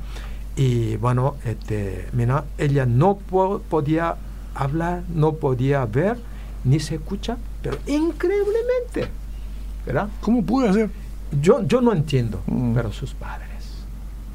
Y 0.56 0.96
bueno, 0.96 1.36
este, 1.44 2.06
mira, 2.14 2.44
ella 2.56 2.86
no 2.86 3.18
podía 3.18 4.16
hablar, 4.54 5.02
no 5.14 5.34
podía 5.34 5.84
ver, 5.84 6.16
ni 6.64 6.80
se 6.80 6.94
escucha, 6.94 7.36
pero 7.62 7.76
increíblemente, 7.86 9.12
¿verdad? 9.84 10.08
¿Cómo 10.22 10.42
puede 10.42 10.70
hacer? 10.70 10.88
Yo, 11.38 11.62
yo 11.66 11.82
no 11.82 11.92
entiendo, 11.92 12.42
mm. 12.46 12.72
pero 12.72 12.94
sus 12.94 13.12
padres, 13.12 13.84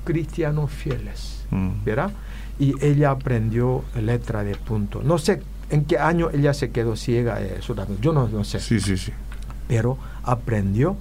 cristianos 0.03 0.69
fieles, 0.69 1.47
mm. 1.49 1.83
¿verdad? 1.83 2.11
Y 2.59 2.75
ella 2.85 3.09
aprendió 3.09 3.83
letra 3.99 4.43
de 4.43 4.53
punto. 4.53 5.01
No 5.03 5.17
sé 5.17 5.41
en 5.69 5.85
qué 5.85 5.97
año 5.97 6.29
ella 6.31 6.53
se 6.53 6.71
quedó 6.71 6.95
ciega, 6.95 7.41
eh, 7.41 7.59
yo 8.01 8.13
no, 8.13 8.27
no 8.27 8.43
sé. 8.43 8.59
Sí, 8.59 8.79
sí, 8.79 8.97
sí 8.97 9.11
pero 9.67 9.97
aprendió. 10.23 10.95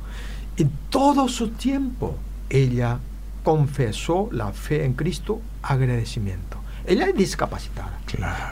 En 0.57 0.71
todo 0.91 1.29
su 1.29 1.49
tiempo 1.49 2.17
ella 2.49 2.99
confesó 3.43 4.29
la 4.33 4.53
fe 4.53 4.85
en 4.85 4.95
Cristo, 4.95 5.41
agradecimiento. 5.63 6.59
Ella 6.87 7.09
es 7.09 7.17
discapacitada, 7.17 7.99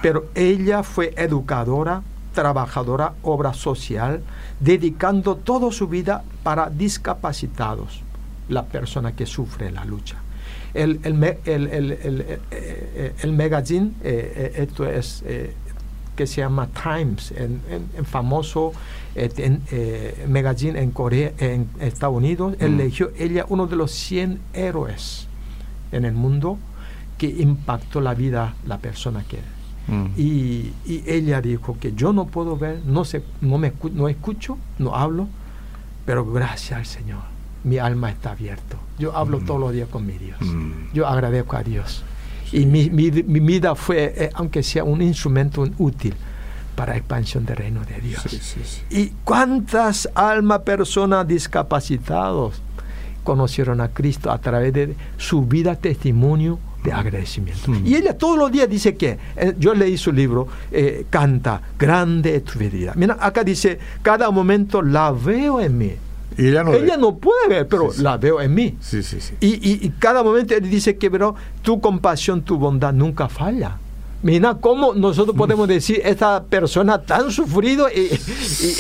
pero 0.01 0.31
ella 0.35 0.83
fue 0.83 1.13
educadora, 1.17 2.03
trabajadora, 2.35 3.13
obra 3.23 3.53
social, 3.53 4.23
dedicando 4.59 5.37
toda 5.37 5.71
su 5.71 5.87
vida 5.87 6.25
para 6.43 6.71
discapacitados, 6.71 8.01
la 8.49 8.65
persona 8.65 9.13
que 9.13 9.27
sufre 9.27 9.71
la 9.71 9.85
lucha. 9.85 10.17
El, 10.73 11.01
el, 11.03 11.23
el, 11.45 11.67
el 11.71 12.39
eh, 12.51 13.27
magazine, 13.27 13.93
eh, 14.03 14.53
eh, 14.57 14.63
esto 14.63 14.87
es 14.87 15.23
que 16.17 16.27
se 16.27 16.41
llama 16.41 16.69
Times, 16.69 17.33
en, 17.33 17.61
famoso 18.05 18.73
eh, 19.15 19.31
eh, 19.71 20.27
magazine 20.29 20.81
en 20.81 20.91
Corea, 20.91 21.33
en 21.39 21.69
Estados 21.81 22.17
Unidos, 22.17 22.57
mm. 22.59 22.65
eligió 22.65 23.11
ella 23.19 23.47
uno 23.49 23.67
de 23.67 23.77
los 23.77 23.91
100 23.93 24.41
héroes 24.53 25.27
en 25.91 26.05
el 26.05 26.15
mundo 26.15 26.59
que 27.19 27.27
impactó 27.27 28.01
la 28.01 28.15
vida 28.15 28.55
la 28.67 28.79
persona 28.79 29.25
que 29.29 29.39
mm. 29.89 30.07
y, 30.17 30.73
y, 30.85 31.05
ella 31.07 31.41
dijo 31.41 31.77
que 31.79 31.93
yo 31.95 32.13
no 32.13 32.27
puedo 32.27 32.57
ver, 32.57 32.81
no, 32.85 33.05
sé, 33.05 33.23
no, 33.41 33.59
me, 33.59 33.73
no 33.95 34.09
escucho, 34.09 34.59
no 34.79 34.95
hablo, 34.95 35.29
pero 36.05 36.31
gracias 36.31 36.79
al 36.79 36.87
Señor, 36.87 37.21
mi 37.65 37.79
alma 37.79 38.11
está 38.11 38.33
abierta. 38.33 38.77
Yo 38.99 39.17
hablo 39.17 39.41
mm. 39.41 39.47
todos 39.47 39.61
los 39.61 39.73
días 39.73 39.89
con 39.89 40.07
mi 40.07 40.19
Dios. 40.19 40.39
Yo 40.93 41.07
agradezco 41.07 41.57
a 41.57 41.63
Dios. 41.63 42.05
Y 42.53 42.67
mi, 42.67 42.91
mi, 42.91 43.11
vida 43.11 43.75
fue, 43.75 44.13
eh, 44.17 44.31
aunque 44.35 44.63
sea 44.63 44.85
un 44.85 45.01
instrumento 45.01 45.65
útil 45.79 46.15
para 46.77 46.93
la 46.93 46.99
expansión 46.99 47.47
del 47.47 47.57
reino 47.57 47.81
de 47.85 48.01
Dios. 48.01 48.23
¿Y 48.91 49.09
cuántas 49.25 50.09
almas, 50.15 50.61
personas 50.61 51.27
discapacitados 51.27 52.61
conocieron 53.25 53.81
a 53.81 53.89
Cristo 53.89 54.31
a 54.31 54.39
través 54.39 54.73
de 54.73 54.97
su 55.17 55.43
vida 55.43 55.77
testimonio 55.77 56.59
de 56.85 56.93
agradecimiento? 56.93 57.71
Mm. 57.71 57.87
Y 57.87 57.95
ella 57.95 58.17
todos 58.17 58.39
los 58.39 58.53
días 58.53 58.69
dice 58.69 58.97
que, 58.97 59.19
eh, 59.37 59.55
yo 59.59 59.75
leí 59.75 59.97
su 59.97 60.13
libro, 60.13 60.49
eh, 60.71 61.07
canta, 61.09 61.61
grande 61.79 62.37
es 62.37 62.45
tu 62.45 62.59
vida. 62.59 62.93
Mira, 62.97 63.17
acá 63.19 63.45
dice, 63.45 63.79
cada 64.03 64.31
momento 64.31 64.83
la 64.83 65.11
veo 65.13 65.61
en 65.61 65.79
mí 65.79 65.93
ella 66.37 66.97
no, 66.97 67.17
puede 67.17 67.49
ver, 67.49 67.69
pero 67.69 67.91
la 67.99 68.17
veo 68.17 68.41
en 68.41 68.55
mí. 68.55 68.77
Sí, 68.81 69.03
sí, 69.03 69.21
sí. 69.21 69.35
Y, 69.41 69.87
y, 69.87 69.91
cada 69.99 70.23
momento 70.23 70.55
él 70.55 70.69
dice 70.69 70.97
que, 70.97 71.11
pero 71.11 71.35
tu 71.63 71.81
compasión, 71.81 72.43
tu 72.43 72.59
bondad 72.59 72.93
nunca 72.93 73.29
falla. 73.29 73.79
Mira 74.23 74.57
cómo 74.61 74.95
nosotros 74.95 75.37
podemos 75.37 75.67
decir, 75.67 76.01
esta 76.05 76.45
persona 76.45 77.03
tan 77.03 77.31
sufrido 77.33 77.89
y, 77.89 78.11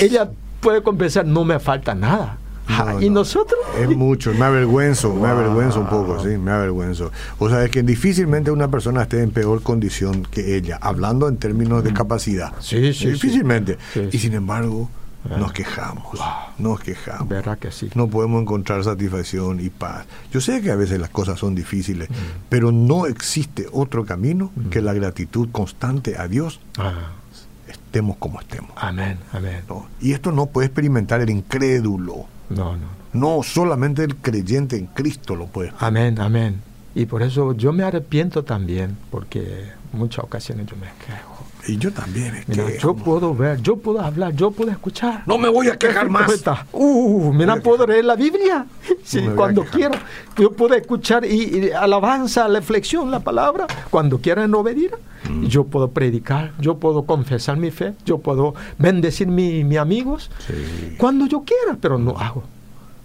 ella 0.00 0.30
puede 0.60 0.82
compensar, 0.82 1.26
no 1.26 1.44
me 1.44 1.58
falta 1.58 1.94
nada. 1.94 2.38
Ah, 2.68 2.94
y 3.00 3.10
nosotros. 3.10 3.58
Es 3.78 3.88
mucho, 3.88 4.32
me 4.34 4.44
avergüenzo, 4.44 5.12
me 5.14 5.28
avergüenzo 5.28 5.80
un 5.80 5.88
poco, 5.88 6.22
sí, 6.22 6.38
me 6.38 6.52
avergüenzo. 6.52 7.10
O 7.40 7.48
sea, 7.48 7.64
es 7.64 7.70
que 7.70 7.82
difícilmente 7.82 8.52
una 8.52 8.68
persona 8.68 9.02
esté 9.02 9.20
en 9.20 9.32
peor 9.32 9.62
condición 9.62 10.26
que 10.30 10.56
ella, 10.56 10.78
hablando 10.80 11.28
en 11.28 11.38
términos 11.38 11.82
de 11.82 11.92
capacidad. 11.92 12.52
Sí, 12.60 12.94
sí. 12.94 13.10
Difícilmente. 13.10 13.78
Sí, 13.92 14.08
Y 14.12 14.18
sin 14.18 14.34
embargo, 14.34 14.88
nos 15.38 15.52
quejamos, 15.52 16.18
nos 16.58 16.80
quejamos. 16.80 17.28
Verdad 17.28 17.58
que 17.58 17.70
sí. 17.70 17.90
No 17.94 18.08
podemos 18.08 18.42
encontrar 18.42 18.82
satisfacción 18.84 19.60
y 19.60 19.70
paz. 19.70 20.04
Yo 20.32 20.40
sé 20.40 20.60
que 20.62 20.70
a 20.70 20.76
veces 20.76 20.98
las 21.00 21.10
cosas 21.10 21.38
son 21.38 21.54
difíciles, 21.54 22.08
pero 22.48 22.72
no 22.72 23.06
existe 23.06 23.66
otro 23.72 24.04
camino 24.04 24.50
que 24.70 24.80
la 24.82 24.92
gratitud 24.92 25.48
constante 25.52 26.16
a 26.18 26.26
Dios, 26.28 26.60
Ah, 26.78 27.10
estemos 27.68 28.16
como 28.16 28.40
estemos. 28.40 28.70
amén, 28.76 29.18
amén. 29.32 29.62
¿no? 29.68 29.86
Y 30.00 30.12
esto 30.12 30.32
no 30.32 30.46
puede 30.46 30.66
experimentar 30.66 31.20
el 31.20 31.30
incrédulo. 31.30 32.26
No, 32.50 32.76
no. 32.76 33.02
No, 33.12 33.42
solamente 33.42 34.02
el 34.04 34.16
creyente 34.16 34.76
en 34.76 34.86
Cristo 34.86 35.36
lo 35.36 35.46
puede. 35.46 35.72
Amén, 35.78 36.18
amén. 36.18 36.62
Y 36.94 37.06
por 37.06 37.22
eso 37.22 37.54
yo 37.54 37.72
me 37.72 37.82
arrepiento 37.84 38.42
también, 38.44 38.96
porque 39.10 39.66
muchas 39.92 40.24
ocasiones 40.24 40.66
yo 40.66 40.76
me 40.76 40.86
quejo. 41.06 41.31
Y 41.68 41.76
yo 41.78 41.92
también. 41.92 42.34
es 42.34 42.48
Mira, 42.48 42.66
que, 42.66 42.78
yo 42.78 42.94
puedo 42.94 43.34
ver, 43.34 43.60
yo 43.62 43.76
puedo 43.76 44.00
hablar, 44.00 44.34
yo 44.34 44.50
puedo 44.50 44.70
escuchar. 44.70 45.22
no 45.26 45.38
me 45.38 45.48
voy 45.48 45.68
a 45.68 45.76
quejar 45.76 46.08
más. 46.08 46.30
Está. 46.32 46.66
Uh, 46.72 47.32
mira, 47.32 47.56
puedo 47.56 47.86
leer 47.86 48.04
la 48.04 48.16
Biblia. 48.16 48.66
Sí, 49.04 49.20
cuando 49.36 49.64
quiero. 49.64 49.94
Yo 50.36 50.50
puedo 50.52 50.74
escuchar 50.74 51.24
y, 51.24 51.66
y 51.66 51.70
alabanza, 51.70 52.48
reflexión, 52.48 53.10
la 53.10 53.20
palabra. 53.20 53.66
Cuando 53.90 54.18
quiera 54.18 54.44
en 54.44 54.54
obediencia. 54.54 54.98
Mm. 55.30 55.44
Yo 55.46 55.62
puedo 55.64 55.92
predicar, 55.92 56.52
yo 56.58 56.78
puedo 56.78 57.04
confesar 57.04 57.56
mi 57.56 57.70
fe, 57.70 57.94
yo 58.04 58.18
puedo 58.18 58.54
bendecir 58.78 59.28
mi- 59.28 59.62
mis 59.62 59.78
amigos. 59.78 60.30
Sí. 60.46 60.96
Cuando 60.98 61.26
yo 61.26 61.42
quiera, 61.44 61.78
pero 61.80 61.96
no 61.96 62.18
hago. 62.18 62.42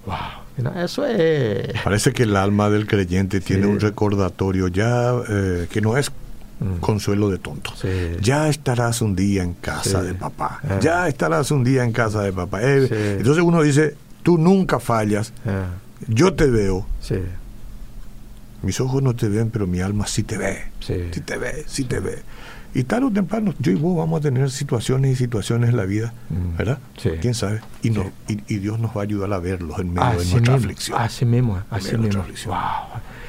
Wow, 0.07 0.15
mira, 0.57 0.83
eso 0.83 1.05
es. 1.05 1.79
Parece 1.83 2.13
que 2.13 2.23
el 2.23 2.35
alma 2.35 2.71
del 2.71 2.87
creyente 2.87 3.39
tiene 3.39 3.67
un 3.67 3.79
recordatorio 3.79 4.67
ya 4.67 5.13
eh, 5.29 5.67
que 5.69 5.79
no 5.79 5.95
es 5.95 6.11
Mm. 6.59 6.79
consuelo 6.79 7.29
de 7.29 7.37
tonto. 7.37 7.71
Sí. 7.75 7.87
Ya 8.21 8.47
estarás 8.49 9.01
un 9.01 9.15
día 9.15 9.43
en 9.43 9.53
casa 9.53 10.01
Sí. 10.01 10.07
de 10.07 10.13
papá. 10.15 10.59
Ah. 10.67 10.79
Ya 10.81 11.07
estarás 11.07 11.51
un 11.51 11.63
día 11.63 11.83
en 11.83 11.91
casa 11.91 12.21
de 12.23 12.33
papá. 12.33 12.59
Eh, 12.63 12.87
Sí. 12.87 12.95
Entonces 13.19 13.43
uno 13.43 13.61
dice, 13.61 13.95
tú 14.23 14.37
nunca 14.37 14.79
fallas, 14.79 15.33
Ah, 15.45 15.67
yo 16.07 16.33
te 16.33 16.47
veo. 16.47 16.85
sí, 17.01 17.15
Mis 18.63 18.81
ojos 18.81 19.03
no 19.03 19.15
te 19.15 19.29
ven, 19.29 19.51
pero 19.51 19.67
mi 19.67 19.81
alma 19.81 20.07
sí 20.07 20.23
te 20.23 20.37
ve. 20.37 20.57
sí. 20.79 20.95
Te 21.23 21.37
ve, 21.37 21.63
sí 21.67 21.83
te 21.83 21.99
ve. 21.99 22.23
Y 22.73 22.83
tarde 22.83 23.05
o 23.05 23.11
temprano, 23.11 23.53
yo 23.59 23.71
y 23.71 23.75
vos 23.75 23.95
vamos 23.97 24.19
a 24.19 24.21
tener 24.23 24.49
situaciones 24.51 25.11
y 25.13 25.15
situaciones 25.15 25.69
en 25.69 25.77
la 25.77 25.85
vida, 25.85 26.13
Mm. 26.29 26.57
¿verdad? 26.57 26.79
Sí. 26.97 27.11
¿Quién 27.21 27.33
sabe? 27.33 27.61
Y, 27.83 27.91
no- 27.91 28.11
y, 28.27 28.41
y 28.53 28.57
Dios 28.57 28.79
nos 28.79 28.95
va 28.97 29.01
a 29.01 29.03
ayudar 29.03 29.31
a 29.31 29.39
verlos 29.39 29.79
en 29.79 29.93
medio 29.93 30.09
de 30.09 30.15
nuestra 30.15 30.39
mismo, 30.39 30.55
aflicción. 30.55 30.99
así 31.01 31.25
mismo, 31.25 31.61
así 31.69 31.97
mismo. 31.97 32.23
Wow. 32.47 32.57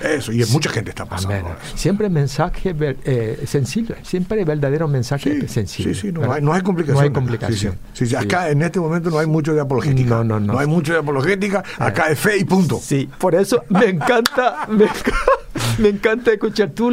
Eso, 0.03 0.33
y 0.33 0.45
mucha 0.47 0.71
gente 0.71 0.91
está 0.91 1.05
pasando 1.05 1.35
Amén. 1.37 1.53
Siempre 1.75 2.09
mensaje 2.09 2.75
eh, 3.05 3.43
sencillo, 3.47 3.95
siempre 4.03 4.45
verdadero 4.45 4.87
mensaje 4.89 5.41
Sí, 5.41 5.49
sencillo. 5.49 5.95
sí, 5.95 6.01
sí, 6.01 6.13
no 6.13 6.33
hay, 6.33 6.41
no 6.43 6.53
hay 6.53 6.63
complicación. 6.63 6.97
No 6.97 7.03
hay 7.03 7.11
complicación. 7.13 7.73
Sí, 7.93 8.07
sí. 8.07 8.11
Sí, 8.11 8.17
acá 8.17 8.49
en 8.51 8.63
este 8.63 8.79
momento 8.81 9.11
no 9.11 9.19
hay 9.19 9.27
mucho 9.27 9.55
de 9.55 9.61
apologética. 9.61 10.09
No, 10.11 10.25
no, 10.25 10.41
no. 10.41 10.59
hay 10.59 10.67
mucho 10.67 10.93
de 10.93 11.01
apologética, 11.01 11.63
acá 11.79 12.07
es 12.09 12.19
fe 12.19 12.37
y 12.39 12.45
punto. 12.45 12.81
Sí, 12.83 13.09
por 13.19 13.35
eso 13.35 13.65
me 13.71 13.87
encanta, 13.87 14.67
me, 14.69 14.87
me 15.79 15.89
encanta 15.89 16.33
escuchar 16.33 16.71
tu 16.71 16.91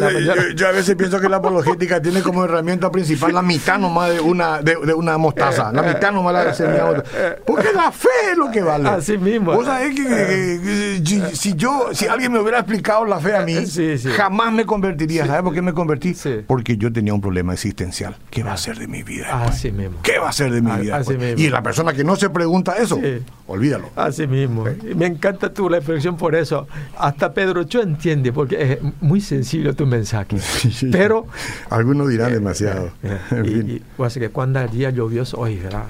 la 0.00 0.06
mañana. 0.12 0.34
yo- 0.34 0.50
yo 0.54 0.68
a 0.68 0.72
veces 0.72 0.94
pienso 0.96 1.20
que 1.20 1.28
la 1.28 1.36
apologética 1.38 2.00
tiene 2.00 2.22
como 2.22 2.44
herramienta 2.44 2.90
principal 2.90 3.32
la 3.32 3.42
mitad 3.42 3.78
nomás 3.78 4.10
de 4.10 4.20
una, 4.20 4.62
de, 4.62 4.76
de 4.84 4.94
una 4.94 5.18
mostaza. 5.18 5.72
La 5.72 5.82
mitad 5.82 6.12
nomás 6.12 6.32
la 6.32 6.44
de 6.44 6.46
de 6.46 6.82
mostaza. 6.82 7.36
Porque 7.46 7.68
la 7.74 7.90
fe 7.92 8.08
es 8.32 8.38
lo 8.38 8.50
que 8.50 8.62
vale. 8.62 8.88
Así 8.88 9.18
mismo. 9.18 9.52
Vos 9.52 9.66
sabés 9.66 9.94
que, 9.94 10.02
que- 10.04 10.60
que- 10.64 11.02
que- 11.30 11.36
si 11.36 11.54
yo, 11.54 11.88
si 11.92 12.03
alguien 12.08 12.32
me 12.32 12.38
hubiera 12.40 12.58
explicado 12.58 13.04
la 13.04 13.18
fe 13.20 13.36
a 13.36 13.44
mí, 13.44 13.66
Sí, 13.66 13.98
sí. 13.98 14.08
jamás 14.10 14.52
me 14.52 14.64
convertiría. 14.66 15.26
¿Sabes 15.26 15.42
por 15.42 15.54
qué 15.54 15.62
me 15.62 15.72
convertí? 15.72 16.14
Porque 16.46 16.76
yo 16.76 16.92
tenía 16.92 17.12
un 17.14 17.20
problema 17.20 17.52
existencial. 17.52 18.16
¿Qué 18.30 18.42
va 18.42 18.52
a 18.52 18.56
ser 18.56 18.78
de 18.78 18.86
mi 18.86 19.02
vida? 19.02 19.44
Así 19.44 19.70
mismo. 19.72 19.98
¿Qué 20.02 20.18
va 20.18 20.28
a 20.28 20.32
ser 20.32 20.52
de 20.52 20.60
mi 20.62 20.70
vida? 20.80 20.96
así 20.96 21.10
después? 21.10 21.30
mismo. 21.36 21.42
Y 21.46 21.50
la 21.50 21.62
persona 21.62 21.92
que 21.92 22.04
no 22.04 22.16
se 22.16 22.30
pregunta 22.30 22.74
eso, 22.76 23.00
olvídalo. 23.46 23.90
Así 23.96 24.26
mismo. 24.26 24.64
Y 24.68 24.94
Me 24.94 25.06
encanta 25.06 25.52
tu 25.52 25.68
reflexión 25.68 26.16
por 26.16 26.34
eso. 26.34 26.66
Hasta 26.98 27.32
Pedro 27.32 27.62
yo 27.62 27.80
entiende, 27.82 28.32
porque 28.32 28.72
es 28.74 28.78
muy 29.00 29.20
sencillo 29.20 29.74
tu 29.74 29.86
mensaje. 29.86 30.36
Pero 30.92 31.26
Algunos 31.70 32.08
dirán 32.08 32.32
demasiado. 32.32 32.90
Eh, 33.02 33.18
En 33.30 33.44
y, 33.44 33.48
fin. 33.48 33.70
y, 33.76 33.82
pues, 33.96 34.14
que 34.14 34.28
cuando 34.30 34.60
el 34.60 34.70
día 34.70 34.90
lluvioso, 34.90 35.38
oye, 35.38 35.60
¿verdad? 35.60 35.84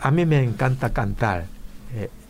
a 0.00 0.10
mí 0.10 0.24
me 0.26 0.42
encanta 0.42 0.90
cantar. 0.92 1.44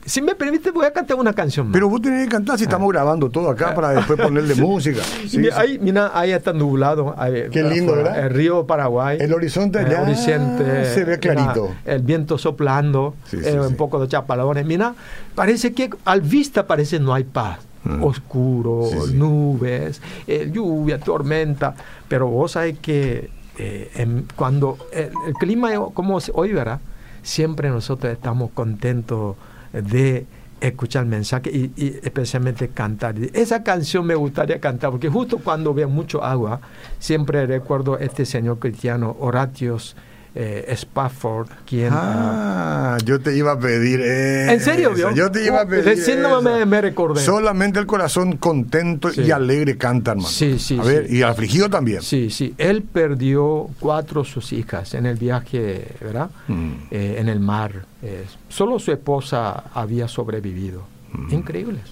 Si 0.04 0.22
me 0.22 0.34
permite, 0.34 0.70
voy 0.70 0.86
a 0.86 0.92
cantar 0.92 1.16
una 1.18 1.32
canción 1.32 1.66
más. 1.66 1.74
Pero 1.74 1.88
vos 1.88 2.00
tenés 2.00 2.24
que 2.24 2.30
cantar 2.32 2.56
si 2.56 2.64
estamos 2.64 2.90
grabando 2.90 3.28
todo 3.28 3.50
acá 3.50 3.74
para 3.74 3.90
después 3.90 4.18
ponerle 4.18 4.54
música. 4.56 5.02
Sí, 5.02 5.28
sí. 5.28 5.48
Ahí, 5.54 5.78
mira, 5.80 6.10
ahí 6.14 6.32
está 6.32 6.52
nublado. 6.52 7.14
ahí, 7.18 7.44
Qué 7.50 7.62
lindo, 7.62 7.92
afuera, 7.92 8.10
¿verdad? 8.12 8.26
El 8.26 8.30
río 8.34 8.66
Paraguay. 8.66 9.18
El 9.20 9.32
horizonte 9.34 9.78
El 9.80 9.86
allá 9.86 10.02
horizonte, 10.02 10.84
se 10.86 11.04
ve 11.04 11.18
clarito. 11.18 11.68
mira, 11.68 11.80
el 11.94 12.02
viento 12.02 12.38
soplando, 12.38 13.14
Sí, 13.26 13.38
eh, 13.44 13.60
un 13.60 13.76
poco 13.76 14.00
de 14.00 14.08
chapalones. 14.08 14.64
Mira, 14.64 14.94
parece 15.34 15.74
que 15.74 15.90
al 16.06 16.22
vista 16.22 16.66
parece 16.66 16.98
no 16.98 17.12
hay 17.14 17.24
paz. 17.24 17.58
Mm. 17.84 18.02
Oscuro, 18.04 18.88
nubes, 19.12 20.00
eh, 20.26 20.50
lluvia, 20.52 20.98
tormenta. 20.98 21.74
Pero 22.08 22.26
vos 22.26 22.52
sabés 22.52 22.78
que 22.78 23.30
eh, 23.58 23.90
en- 23.96 24.26
cuando 24.36 24.76
el, 24.92 25.10
el 25.26 25.34
clima 25.38 25.70
como 25.94 26.18
hoy, 26.34 26.52
¿verdad? 26.52 26.80
Siempre 27.22 27.68
nosotros 27.68 28.12
estamos 28.12 28.50
contentos 28.52 29.36
de 29.72 30.26
escuchar 30.60 31.06
mensajes 31.06 31.54
y, 31.54 31.72
y 31.76 31.98
especialmente 32.02 32.68
cantar. 32.68 33.14
Esa 33.32 33.62
canción 33.62 34.06
me 34.06 34.14
gustaría 34.14 34.60
cantar 34.60 34.90
porque 34.90 35.08
justo 35.08 35.38
cuando 35.38 35.72
veo 35.72 35.88
mucho 35.88 36.22
agua, 36.22 36.60
siempre 36.98 37.46
recuerdo 37.46 37.98
este 37.98 38.26
señor 38.26 38.58
cristiano, 38.58 39.16
Horatius 39.18 39.96
eh, 40.34 40.64
Spafford, 40.76 41.48
quien... 41.66 41.92
ah, 41.92 42.94
Ah, 42.94 42.98
yo 43.04 43.20
te 43.20 43.36
iba 43.36 43.52
a 43.52 43.58
pedir 43.58 44.00
eso. 44.00 44.52
¿En 44.52 44.60
serio, 44.60 44.92
vio? 44.94 45.12
Yo 45.14 45.30
te 45.30 45.44
iba 45.44 45.60
a 45.60 45.64
Uh, 45.64 45.68
pedir 45.68 45.88
eso. 45.88 46.40
me- 46.42 46.64
me 46.66 46.80
recordé. 46.80 47.20
Solamente 47.20 47.78
el 47.78 47.86
corazón 47.86 48.36
contento 48.36 49.10
Sí. 49.10 49.22
y 49.22 49.30
alegre 49.30 49.76
canta, 49.76 50.12
hermano. 50.12 50.28
Sí, 50.28 50.58
sí, 50.58 50.78
A 50.78 50.82
ver, 50.82 51.08
sí. 51.08 51.16
y 51.18 51.22
afligido 51.22 51.68
también. 51.68 52.02
Sí, 52.02 52.30
sí. 52.30 52.54
Él 52.58 52.82
perdió 52.82 53.68
cuatro 53.80 54.22
de 54.22 54.28
sus 54.28 54.52
hijas 54.52 54.94
en 54.94 55.06
el 55.06 55.16
viaje, 55.16 55.94
¿verdad? 56.00 56.30
Mm. 56.48 56.70
Eh, 56.90 57.16
en 57.18 57.28
el 57.28 57.40
mar. 57.40 57.84
Eh, 58.02 58.24
solo 58.48 58.78
su 58.78 58.92
esposa 58.92 59.64
había 59.74 60.06
sobrevivido. 60.08 60.82
Mm. 61.12 61.34
Increíbles. 61.34 61.82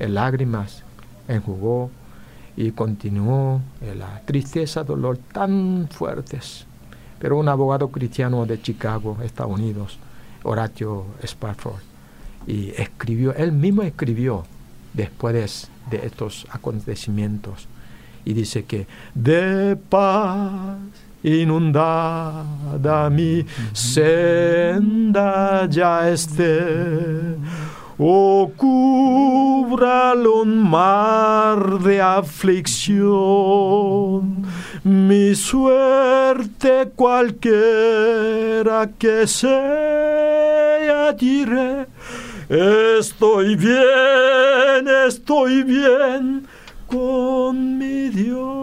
En 0.00 0.14
lágrimas 0.14 0.82
enjugó 1.28 1.90
y 2.56 2.70
continuó 2.72 3.60
eh, 3.80 3.94
la 3.94 4.20
tristeza, 4.24 4.82
dolor 4.82 5.18
tan 5.32 5.88
fuertes. 5.90 6.66
Pero 7.22 7.38
un 7.38 7.48
abogado 7.48 7.86
cristiano 7.92 8.44
de 8.46 8.60
Chicago, 8.60 9.16
Estados 9.22 9.52
Unidos, 9.52 9.96
Horatio 10.42 11.06
Spafford, 11.22 11.80
y 12.48 12.70
escribió, 12.70 13.32
él 13.36 13.52
mismo 13.52 13.82
escribió 13.82 14.42
después 14.92 15.32
de, 15.88 15.98
de 15.98 16.04
estos 16.04 16.48
acontecimientos, 16.50 17.68
y 18.24 18.32
dice 18.32 18.64
que 18.64 18.88
de 19.14 19.76
paz 19.76 20.78
inundada 21.22 23.08
mi 23.08 23.46
senda 23.72 25.66
ya 25.66 26.10
esté, 26.10 27.36
o 28.04 28.50
cúbralo 28.56 30.42
un 30.42 30.58
mar 30.58 31.78
de 31.78 32.00
aflicción, 32.00 33.02
mi 34.82 35.36
suerte 35.36 36.90
cualquiera 36.96 38.90
que 38.98 39.26
sea 39.28 41.12
diré, 41.12 41.86
estoy 42.98 43.54
bien, 43.54 44.88
estoy 45.06 45.62
bien 45.62 46.46
con 46.88 47.78
mi 47.78 48.08
Dios. 48.08 48.62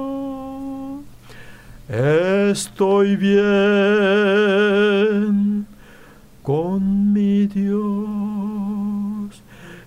Estoy 1.87 3.15
bien 3.15 3.39
con 6.43 7.13
mi 7.13 7.47
Dios. 7.47 8.08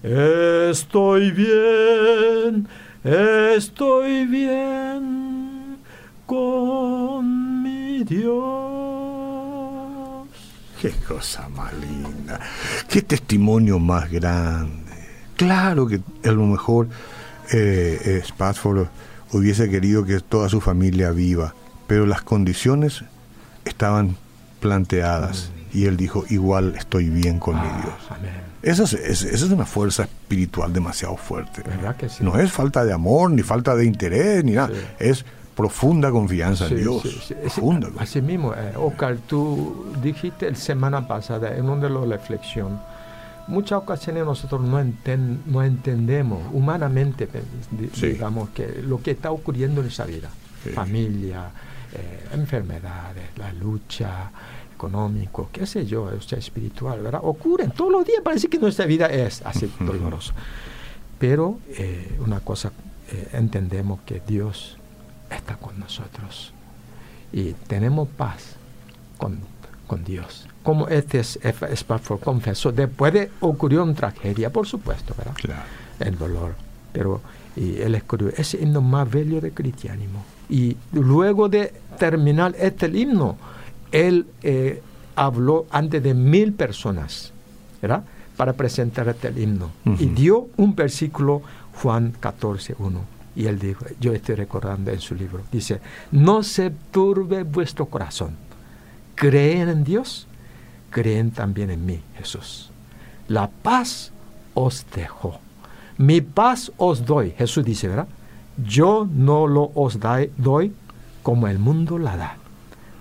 Estoy 0.02 1.30
bien, 1.30 2.66
estoy 3.04 4.26
bien 4.26 5.78
con 6.26 7.62
mi 7.62 8.02
Dios. 8.02 8.32
Qué 10.80 10.90
cosa 11.06 11.48
más 11.50 11.72
linda. 11.74 12.40
Qué 12.88 13.02
testimonio 13.02 13.78
más 13.78 14.10
grande. 14.10 14.90
Claro 15.36 15.86
que 15.86 16.00
a 16.24 16.32
lo 16.32 16.46
mejor 16.46 16.88
eh, 17.52 18.00
eh, 18.04 18.20
Spafford 18.24 18.88
hubiese 19.32 19.70
querido 19.70 20.04
que 20.04 20.18
toda 20.18 20.48
su 20.48 20.60
familia 20.60 21.12
viva, 21.12 21.54
pero 21.86 22.06
las 22.06 22.22
condiciones 22.22 23.04
estaban 23.64 24.16
planteadas 24.58 25.52
y 25.72 25.86
él 25.86 25.96
dijo, 25.96 26.24
igual 26.28 26.74
estoy 26.76 27.08
bien 27.08 27.38
con 27.38 27.54
mi 27.54 27.68
Ah, 27.68 27.80
Dios. 27.84 27.94
amén. 28.10 28.51
Esa 28.62 28.85
es, 28.85 28.92
es- 28.94 29.22
esa 29.25 29.44
es 29.46 29.51
una 29.51 29.66
fuerza 29.66 30.05
espiritual 30.05 30.72
demasiado 30.72 31.16
fuerte. 31.16 31.62
¿Verdad 31.62 31.96
que 31.96 32.09
sí? 32.09 32.22
No 32.22 32.38
es 32.38 32.51
falta 32.53 32.85
de 32.85 32.92
amor, 32.92 33.31
ni 33.31 33.42
falta 33.42 33.75
de 33.75 33.85
interés, 33.85 34.44
ni 34.44 34.53
nada. 34.53 34.68
Sí. 34.68 34.75
Es 35.01 35.25
profunda 35.57 36.11
confianza 36.11 36.68
Sí, 36.68 36.75
en 36.75 36.81
Dios. 36.81 37.03
sí, 37.27 37.35
Profunda. 37.35 37.88
Así 37.98 38.22
mismo, 38.22 38.55
eh, 38.55 38.72
Oscar, 38.77 39.18
tú 39.27 39.87
dijiste 40.03 40.48
la 40.51 40.57
semana 40.57 41.07
pasada 41.07 41.57
en 41.57 41.68
una 41.68 41.88
de 41.88 41.90
las 41.90 42.09
reflexiones, 42.09 42.79
muchas 43.48 43.79
ocasiones 43.79 44.25
nosotros 44.25 44.62
no, 44.62 44.81
enten- 44.81 45.40
no 45.46 45.62
entendemos 45.62 46.40
humanamente, 46.53 47.29
Sí. 47.92 48.07
digamos, 48.07 48.48
que 48.51 48.81
lo 48.87 49.03
que 49.03 49.11
está 49.11 49.31
ocurriendo 49.31 49.81
en 49.83 49.88
esa 49.88 50.05
vida, 50.07 50.31
familia, 50.75 51.51
eh, 51.92 52.25
enfermedades, 52.33 53.25
la 53.37 53.53
lucha 53.53 54.31
económico, 54.83 55.49
qué 55.53 55.64
sé 55.64 55.87
yo, 55.87 56.05
o 56.05 56.21
sea, 56.21 56.38
espiritual, 56.38 57.01
¿verdad? 57.01 57.21
Ocurren 57.23 57.71
todos 57.71 57.92
los 57.92 58.05
días, 58.05 58.21
parece 58.23 58.49
que 58.49 58.59
nuestra 58.59 58.85
vida 58.85 59.07
es 59.07 59.40
así 59.42 59.71
dolorosa. 59.79 60.35
Pero 61.18 61.61
eh, 61.79 62.18
una 62.18 62.40
cosa, 62.40 62.73
eh, 63.11 63.29
entendemos 63.35 64.01
que 64.05 64.21
Dios 64.27 64.77
está 65.31 65.57
con 65.57 65.79
nosotros 65.79 66.53
y 67.33 67.53
tenemos 67.53 68.09
paz 68.09 68.57
con, 69.18 69.38
con 69.87 70.03
Dios. 70.03 70.49
Como 70.64 70.88
este 70.88 71.21
es, 71.21 71.38
es, 71.42 71.62
es 71.62 71.85
por 71.85 72.18
confesó, 72.18 72.73
después 72.73 73.12
de 73.12 73.31
ocurrió 73.40 73.85
una 73.85 73.95
tragedia, 73.95 74.51
por 74.51 74.66
supuesto, 74.66 75.14
¿verdad? 75.16 75.35
Claro. 75.35 75.62
El 76.01 76.18
dolor. 76.18 76.55
Pero 76.92 77.21
y 77.55 77.81
él 77.81 77.95
escribió 77.95 78.33
ese 78.37 78.62
himno 78.62 78.81
más 78.81 79.11
bello 79.11 79.40
de 79.40 79.53
cristianismo. 79.53 80.25
Y 80.49 80.77
luego 80.92 81.49
de 81.49 81.73
terminar 81.99 82.55
este 82.59 82.87
himno, 82.87 83.37
él 83.92 84.26
eh, 84.42 84.83
habló 85.14 85.66
ante 85.70 86.00
de 86.00 86.14
mil 86.14 86.52
personas, 86.55 87.33
¿verdad? 87.81 88.05
Para 88.37 88.55
presentar 88.55 89.09
este 89.09 89.28
himno. 89.40 89.70
Y 89.98 90.07
dio 90.07 90.48
un 90.57 90.74
versículo, 90.74 91.42
Juan 91.74 92.14
14, 92.18 92.74
1. 92.78 93.00
Y 93.37 93.46
él 93.46 93.59
dijo, 93.59 93.85
yo 94.00 94.12
estoy 94.12 94.35
recordando 94.35 94.90
en 94.90 95.00
su 95.00 95.14
libro, 95.14 95.42
dice, 95.50 95.81
no 96.11 96.42
se 96.42 96.70
turbe 96.90 97.44
vuestro 97.44 97.87
corazón. 97.87 98.37
Creen 99.14 99.68
en 99.68 99.85
Dios, 99.85 100.26
creen 100.90 101.31
también 101.31 101.70
en 101.70 101.87
mí, 101.87 102.00
Jesús. 102.16 102.70
La 103.28 103.48
paz 103.48 104.12
os 104.55 104.85
dejo. 104.94 105.38
Mi 105.98 106.20
paz 106.20 106.72
os 106.76 107.05
doy. 107.07 107.31
Jesús 107.33 107.64
dice, 107.64 107.88
¿verdad? 107.88 108.09
Yo 108.66 109.09
no 109.11 109.46
lo 109.46 109.70
os 109.74 109.98
doy 110.37 110.72
como 111.22 111.48
el 111.48 111.59
mundo 111.59 111.98
la 111.98 112.16
da. 112.16 112.41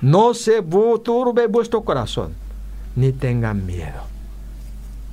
No 0.01 0.33
se 0.33 0.61
turbe 1.03 1.47
vuestro 1.47 1.83
corazón, 1.83 2.33
ni 2.95 3.11
tengan 3.11 3.65
miedo. 3.65 4.01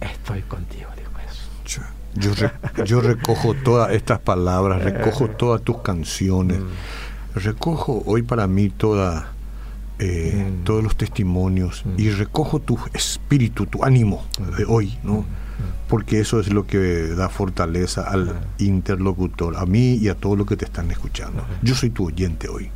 Estoy 0.00 0.42
contigo, 0.42 0.88
dijo 0.96 1.10
Jesús. 1.26 1.84
Yo, 2.14 2.32
yo 2.32 2.34
re- 2.34 2.84
yo 2.84 3.00
recojo 3.00 3.54
todas 3.54 3.92
estas 3.92 4.18
palabras, 4.20 4.82
recojo 4.82 5.28
todas 5.28 5.62
tus 5.62 5.78
canciones, 5.82 6.58
recojo 7.34 8.02
hoy 8.06 8.22
para 8.22 8.46
mí 8.46 8.70
toda, 8.70 9.32
eh, 9.98 10.46
Mm. 10.60 10.64
todos 10.64 10.82
los 10.82 10.96
testimonios 10.96 11.84
Mm. 11.84 12.00
y 12.00 12.10
recojo 12.10 12.60
tu 12.60 12.78
espíritu, 12.94 13.66
tu 13.66 13.84
ánimo 13.84 14.24
de 14.56 14.64
hoy, 14.64 14.96
¿no? 15.02 15.24
Porque 15.88 16.20
eso 16.20 16.38
es 16.38 16.52
lo 16.52 16.66
que 16.66 17.08
da 17.08 17.28
fortaleza 17.28 18.02
al 18.08 18.32
interlocutor, 18.58 19.56
a 19.56 19.66
mí 19.66 19.94
y 19.94 20.08
a 20.08 20.14
todos 20.14 20.38
los 20.38 20.46
que 20.46 20.56
te 20.56 20.64
están 20.64 20.90
escuchando. 20.90 21.44
Yo 21.62 21.74
soy 21.74 21.90
tu 21.90 22.06
oyente 22.06 22.48
hoy, 22.48 22.70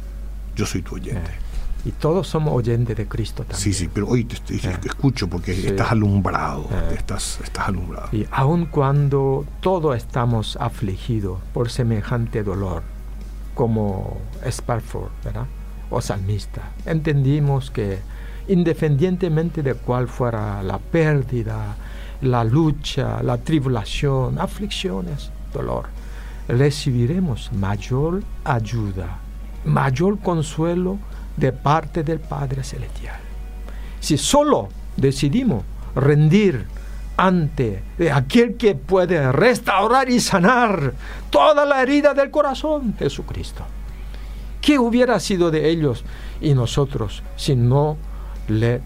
yo 0.57 0.67
soy 0.67 0.83
tu 0.83 0.97
oyente. 0.97 1.31
Eh, 1.31 1.42
y 1.85 1.91
todos 1.91 2.29
somos 2.29 2.55
oyentes 2.55 2.97
de 2.97 3.07
Cristo 3.09 3.43
también. 3.43 3.59
Sí, 3.61 3.73
sí, 3.73 3.89
pero 3.93 4.07
hoy 4.09 4.25
te, 4.25 4.37
te- 4.37 4.69
Eh. 4.69 4.79
escucho 4.85 5.29
porque 5.29 5.55
Sí. 5.55 5.67
estás 5.67 5.93
alumbrado, 5.93 6.67
Eh. 6.71 6.95
estás, 6.97 7.41
estás 7.43 7.69
alumbrado. 7.69 8.09
Y 8.13 8.27
aun 8.31 8.67
cuando 8.67 9.45
todos 9.61 9.97
estamos 9.97 10.57
afligidos 10.61 11.41
por 11.53 11.71
semejante 11.71 12.43
dolor, 12.45 12.83
como 13.55 14.19
Sparford, 14.47 15.11
¿verdad? 15.25 15.47
O 15.91 16.01
salmista, 16.01 16.63
entendimos 16.87 17.71
que 17.71 17.99
independientemente 18.49 19.63
de 19.63 19.75
cuál 19.75 20.09
fuera 20.09 20.63
la 20.63 20.79
pérdida, 20.79 21.77
la 22.23 22.45
lucha, 22.45 23.23
la 23.23 23.39
tribulación, 23.39 24.39
aflicciones, 24.39 25.31
dolor, 25.53 25.87
recibiremos 26.49 27.53
mayor 27.53 28.23
ayuda, 28.45 29.19
mayor 29.65 30.19
consuelo 30.21 30.99
de 31.37 31.53
parte 31.53 32.03
del 32.03 32.21
Padre 32.21 32.63
Celestial. 32.65 33.21
Si 34.01 34.19
solo 34.19 34.69
decidimos 34.97 35.65
rendir 35.95 36.67
ante 37.17 37.83
aquel 38.13 38.57
que 38.57 38.75
puede 38.75 39.31
restaurar 39.33 40.09
y 40.11 40.19
sanar 40.21 40.95
toda 41.31 41.65
la 41.65 41.83
herida 41.83 42.15
del 42.15 42.31
corazón, 42.31 42.95
Jesucristo. 42.99 43.65
¿Qué 44.61 44.79
hubiera 44.79 45.19
sido 45.21 45.51
de 45.51 45.69
ellos 45.69 46.05
y 46.41 46.55
nosotros 46.55 47.23
si 47.37 47.55
no 47.57 47.97
le 48.49 48.81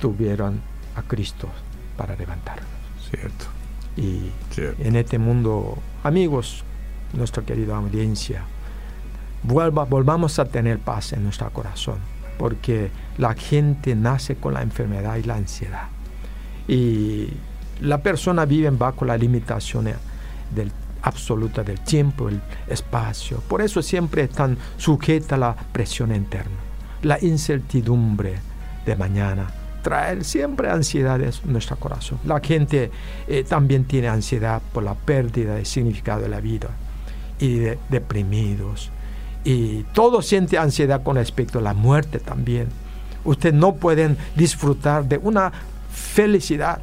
tuvieran 0.00 0.60
a 0.96 1.02
Cristo 1.02 1.48
para 1.96 2.16
levantarnos? 2.16 2.68
Cierto, 3.08 3.46
Y 3.96 4.30
cierto. 4.50 4.82
en 4.82 4.96
este 4.96 5.18
mundo, 5.18 5.78
amigos, 6.02 6.64
nuestra 7.12 7.42
querida 7.44 7.76
audiencia, 7.76 8.42
vuelva, 9.42 9.84
volvamos 9.84 10.38
a 10.38 10.44
tener 10.46 10.78
paz 10.78 11.12
en 11.12 11.24
nuestro 11.24 11.50
corazón, 11.50 11.98
porque 12.38 12.90
la 13.18 13.34
gente 13.34 13.94
nace 13.94 14.36
con 14.36 14.54
la 14.54 14.62
enfermedad 14.62 15.16
y 15.16 15.22
la 15.22 15.34
ansiedad. 15.36 15.88
Y 16.68 17.28
la 17.80 17.98
persona 17.98 18.44
vive 18.44 18.70
bajo 18.70 19.04
la 19.04 19.16
limitación 19.16 19.86
del, 20.54 20.72
absoluta 21.02 21.62
del 21.62 21.80
tiempo, 21.80 22.28
el 22.28 22.40
espacio. 22.68 23.40
Por 23.48 23.62
eso 23.62 23.82
siempre 23.82 24.22
están 24.22 24.56
sujetas 24.76 25.32
a 25.32 25.36
la 25.38 25.56
presión 25.72 26.14
interna, 26.14 26.56
la 27.02 27.18
incertidumbre 27.22 28.34
de 28.86 28.96
mañana. 28.96 29.50
Traer 29.82 30.24
siempre 30.24 30.68
ansiedad 30.68 31.18
en 31.22 31.32
nuestro 31.46 31.76
corazón. 31.76 32.18
La 32.26 32.38
gente 32.40 32.90
eh, 33.26 33.44
también 33.48 33.84
tiene 33.84 34.08
ansiedad 34.08 34.60
por 34.74 34.82
la 34.82 34.94
pérdida 34.94 35.54
del 35.54 35.64
significado 35.64 36.20
de 36.20 36.28
la 36.28 36.40
vida 36.40 36.68
y 37.38 37.54
de- 37.58 37.78
deprimidos. 37.88 38.90
Y 39.44 39.84
todos 39.94 40.26
sienten 40.26 40.60
ansiedad 40.60 41.02
con 41.02 41.16
respecto 41.16 41.58
a 41.58 41.62
la 41.62 41.74
muerte 41.74 42.18
también. 42.18 42.68
Ustedes 43.24 43.54
no 43.54 43.74
pueden 43.74 44.16
disfrutar 44.34 45.06
de 45.06 45.18
una 45.18 45.52
felicidad, 45.92 46.80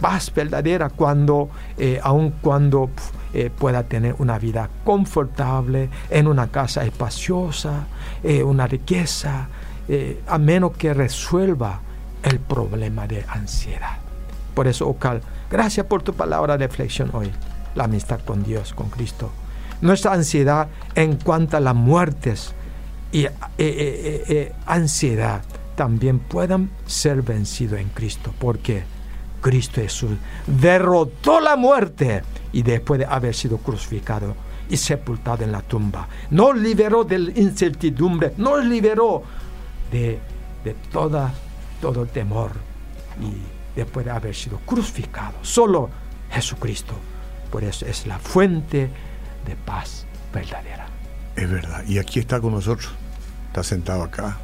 paz 0.00 0.32
verdadera 0.34 0.88
cuando, 0.88 1.50
eh, 1.76 2.00
aun 2.02 2.30
cuando 2.40 2.90
eh, 3.32 3.50
pueda 3.56 3.82
tener 3.82 4.14
una 4.18 4.38
vida 4.38 4.68
confortable, 4.84 5.90
en 6.08 6.26
una 6.26 6.48
casa 6.48 6.84
espaciosa, 6.84 7.86
eh, 8.22 8.42
una 8.42 8.66
riqueza, 8.66 9.48
a 10.28 10.38
menos 10.38 10.76
que 10.76 10.94
resuelva 10.94 11.80
el 12.22 12.38
problema 12.38 13.08
de 13.08 13.24
ansiedad. 13.28 13.96
Por 14.54 14.68
eso, 14.68 14.86
Ocal, 14.86 15.20
gracias 15.50 15.84
por 15.84 16.00
tu 16.02 16.14
palabra 16.14 16.56
de 16.56 16.68
reflexión 16.68 17.10
hoy, 17.12 17.32
la 17.74 17.84
amistad 17.84 18.20
con 18.20 18.44
Dios, 18.44 18.72
con 18.72 18.88
Cristo. 18.88 19.32
Nuestra 19.80 20.12
ansiedad 20.12 20.68
en 20.94 21.16
cuanto 21.16 21.56
a 21.56 21.60
las 21.60 21.74
muertes 21.74 22.54
y 23.12 23.24
eh, 23.24 23.32
eh, 23.58 24.24
eh, 24.28 24.52
ansiedad 24.66 25.42
también 25.74 26.18
puedan 26.18 26.70
ser 26.86 27.22
vencidos 27.22 27.80
en 27.80 27.88
Cristo, 27.88 28.34
porque 28.38 28.84
Cristo 29.40 29.80
Jesús 29.80 30.12
derrotó 30.46 31.40
la 31.40 31.56
muerte 31.56 32.22
y 32.52 32.62
después 32.62 33.00
de 33.00 33.06
haber 33.06 33.34
sido 33.34 33.58
crucificado 33.58 34.36
y 34.68 34.76
sepultado 34.76 35.42
en 35.42 35.52
la 35.52 35.62
tumba, 35.62 36.06
nos 36.30 36.56
liberó 36.56 37.04
de 37.04 37.18
la 37.18 37.30
incertidumbre, 37.30 38.34
nos 38.36 38.64
liberó 38.64 39.22
de, 39.90 40.18
de 40.62 40.74
toda, 40.92 41.32
todo 41.80 42.02
el 42.02 42.08
temor 42.10 42.52
y 43.20 43.32
después 43.74 44.04
de 44.04 44.12
haber 44.12 44.34
sido 44.34 44.58
crucificado. 44.58 45.34
Solo 45.42 45.88
Jesucristo, 46.30 46.94
por 47.50 47.64
eso 47.64 47.86
es 47.86 48.06
la 48.06 48.18
fuente 48.18 48.90
de 49.50 49.56
paz 49.56 50.06
verdadera. 50.32 50.86
Es 51.36 51.50
verdad. 51.50 51.84
Y 51.86 51.98
aquí 51.98 52.20
está 52.20 52.40
con 52.40 52.52
nosotros. 52.52 52.92
Está 53.48 53.64
sentado 53.64 54.02
acá. 54.04 54.38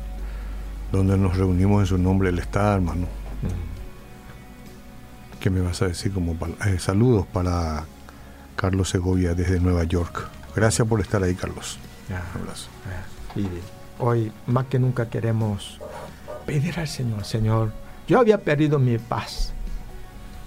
Donde 0.91 1.17
nos 1.17 1.37
reunimos 1.37 1.81
en 1.83 1.87
su 1.87 1.99
nombre. 1.99 2.31
Él 2.31 2.39
está, 2.39 2.75
hermano. 2.75 3.07
¿Qué 5.41 5.49
me 5.51 5.61
vas 5.61 5.81
a 5.83 5.87
decir 5.87 6.13
como 6.13 6.37
eh, 6.67 6.79
saludos 6.81 7.27
para 7.33 7.85
Carlos 8.57 8.89
Segovia 8.89 9.35
desde 9.35 9.61
Nueva 9.61 9.85
York? 9.85 10.29
Gracias 10.57 10.89
por 10.89 11.01
estar 11.01 11.23
ahí, 11.23 11.35
Carlos. 11.35 11.79
Un 12.09 12.41
abrazo. 12.41 12.69
Y 13.37 13.47
hoy 13.99 14.33
más 14.47 14.67
que 14.67 14.79
nunca 14.79 15.09
queremos 15.09 15.79
pedir 16.47 16.79
al 16.81 16.89
Señor, 16.89 17.25
Señor, 17.25 17.73
yo 18.09 18.19
había 18.19 18.39
perdido 18.39 18.79
mi 18.79 18.99
paz 18.99 19.53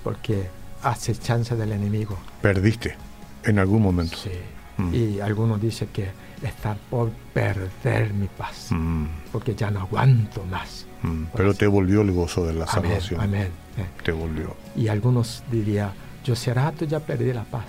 porque 0.03 0.49
hace 0.81 1.15
chance 1.15 1.55
del 1.55 1.71
enemigo. 1.71 2.17
Perdiste 2.41 3.08
en 3.43 3.59
algún 3.59 3.81
momento. 3.81 4.15
Sí. 4.17 4.31
Mm. 4.77 4.93
Y 4.93 5.19
algunos 5.19 5.59
dicen 5.61 5.89
que 5.91 6.07
está 6.41 6.75
por 6.89 7.09
perder 7.33 8.13
mi 8.13 8.27
paz, 8.27 8.67
Mm, 8.71 9.05
porque 9.31 9.53
ya 9.55 9.69
no 9.71 9.81
aguanto 9.81 10.43
más. 10.45 10.85
mm. 11.03 11.23
Pero 11.35 11.53
te 11.53 11.67
volvió 11.67 12.01
el 12.01 12.11
gozo 12.11 12.45
de 12.45 12.53
la 12.53 12.65
Amén, 12.65 12.91
salvación. 12.91 13.21
amén. 13.21 13.47
eh. 13.77 13.85
Te 14.03 14.11
volvió. 14.11 14.55
Y 14.75 14.87
algunos 14.87 15.43
dirían, 15.51 15.91
yo 16.23 16.33
hace 16.33 16.53
rato 16.53 16.85
ya 16.85 16.99
perdí 16.99 17.33
la 17.33 17.43
paz. 17.43 17.65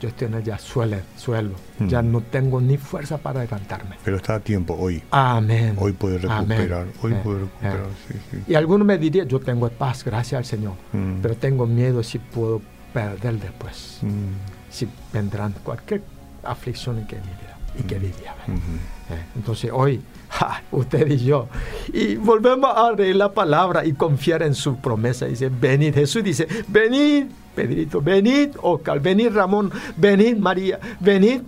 Yo 0.00 0.08
estoy 0.08 0.28
en 0.28 0.34
el 0.34 0.42
ya 0.42 0.58
suelo, 0.58 0.96
suelo. 1.18 1.50
Ya 1.78 2.00
no 2.00 2.22
tengo 2.22 2.60
ni 2.62 2.78
fuerza 2.78 3.18
para 3.18 3.40
levantarme. 3.42 3.96
Pero 4.02 4.16
está 4.16 4.36
a 4.36 4.40
tiempo 4.40 4.74
hoy. 4.74 5.02
Amén. 5.10 5.76
Hoy 5.78 5.92
puede 5.92 6.16
Amén. 6.26 6.48
recuperar. 6.48 6.86
Hoy 7.02 7.12
Eh, 7.12 7.20
puede 7.22 7.36
eh. 7.36 7.40
recuperar. 7.42 7.86
Sí, 8.08 8.14
sí. 8.30 8.42
Y 8.48 8.54
algunos 8.54 8.86
me 8.86 8.96
dirían, 8.96 9.28
yo 9.28 9.38
tengo 9.40 9.68
paz, 9.68 10.02
gracias 10.02 10.38
al 10.38 10.44
Señor. 10.46 10.72
Pero 11.20 11.36
tengo 11.36 11.66
miedo 11.66 12.02
si 12.02 12.18
puedo 12.18 12.62
perder 12.94 13.38
después. 13.38 13.98
Mm. 14.00 14.53
Si 14.74 14.88
vendrán 15.12 15.54
cualquier 15.62 16.02
aflicción 16.42 16.98
en 16.98 17.06
que 17.06 17.14
mi 17.16 17.22
vida 17.22 17.56
y 17.78 17.82
que 17.84 17.98
vivía. 17.98 18.34
Ujú. 18.48 19.14
Eh, 19.14 19.24
Entonces 19.36 19.70
hoy, 19.72 20.00
ja, 20.30 20.62
usted 20.72 21.06
y 21.08 21.24
yo, 21.24 21.48
y 21.92 22.16
volvemos 22.16 22.76
a 22.76 22.90
leer 22.90 23.14
la 23.14 23.32
palabra 23.32 23.84
y 23.84 23.92
confiar 23.92 24.42
en 24.42 24.54
su 24.54 24.76
promesa. 24.76 25.26
Dice, 25.26 25.48
venid, 25.48 25.94
Jesús 25.94 26.24
dice, 26.24 26.48
venid, 26.66 27.26
Pedrito, 27.54 28.00
venid, 28.00 28.56
Oscar, 28.62 28.98
venid, 28.98 29.30
Ramón, 29.32 29.70
venid, 29.96 30.36
María, 30.36 30.80
venid, 30.98 31.42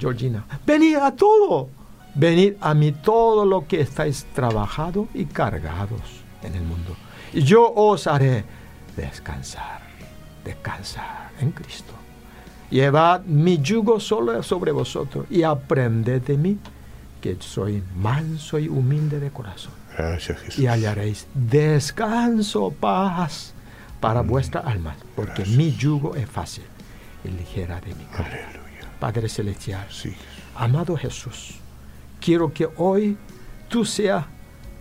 Georgina, 0.00 0.44
venid 0.66 0.96
a 0.96 1.14
todo, 1.14 1.68
venid 2.16 2.54
a 2.60 2.74
mí 2.74 2.90
todo 2.90 3.44
lo 3.44 3.68
que 3.68 3.80
estáis 3.80 4.26
trabajados 4.34 5.06
y 5.14 5.26
cargados 5.26 6.00
en 6.42 6.56
el 6.56 6.62
mundo. 6.62 6.96
Y 7.32 7.42
yo 7.42 7.72
os 7.72 8.08
haré 8.08 8.44
descansar, 8.96 9.80
descansar 10.44 11.30
en 11.40 11.52
Cristo. 11.52 11.99
Llevad 12.70 13.22
mi 13.24 13.58
yugo 13.58 13.98
solo 14.00 14.42
sobre 14.42 14.70
vosotros 14.72 15.26
y 15.30 15.42
aprended 15.42 16.22
de 16.22 16.36
mí, 16.38 16.58
que 17.20 17.36
soy 17.40 17.82
manso 17.96 18.58
y 18.58 18.68
humilde 18.68 19.18
de 19.20 19.30
corazón. 19.30 19.72
Gracias, 19.96 20.38
Jesús. 20.38 20.58
Y 20.58 20.66
hallaréis 20.68 21.26
descanso, 21.34 22.70
paz 22.78 23.52
para 24.00 24.22
vuestra 24.22 24.60
alma, 24.60 24.94
porque 25.16 25.44
mi 25.44 25.72
yugo 25.76 26.14
es 26.14 26.28
fácil 26.28 26.64
y 27.24 27.28
ligera 27.28 27.80
de 27.80 27.94
mi 27.94 28.04
carga. 28.04 28.36
Aleluya. 28.48 28.88
Padre 28.98 29.28
Celestial, 29.28 29.86
Sí. 29.90 30.14
amado 30.56 30.96
Jesús, 30.96 31.56
quiero 32.20 32.52
que 32.52 32.68
hoy 32.76 33.18
tú 33.68 33.84
seas 33.84 34.24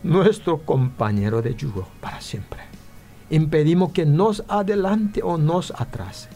nuestro 0.04 0.60
compañero 0.60 1.42
de 1.42 1.56
yugo 1.56 1.88
para 2.00 2.22
siempre. 2.22 2.60
Impedimos 3.30 3.92
que 3.92 4.06
nos 4.06 4.44
adelante 4.48 5.22
o 5.24 5.38
nos 5.38 5.72
atrase. 5.72 6.30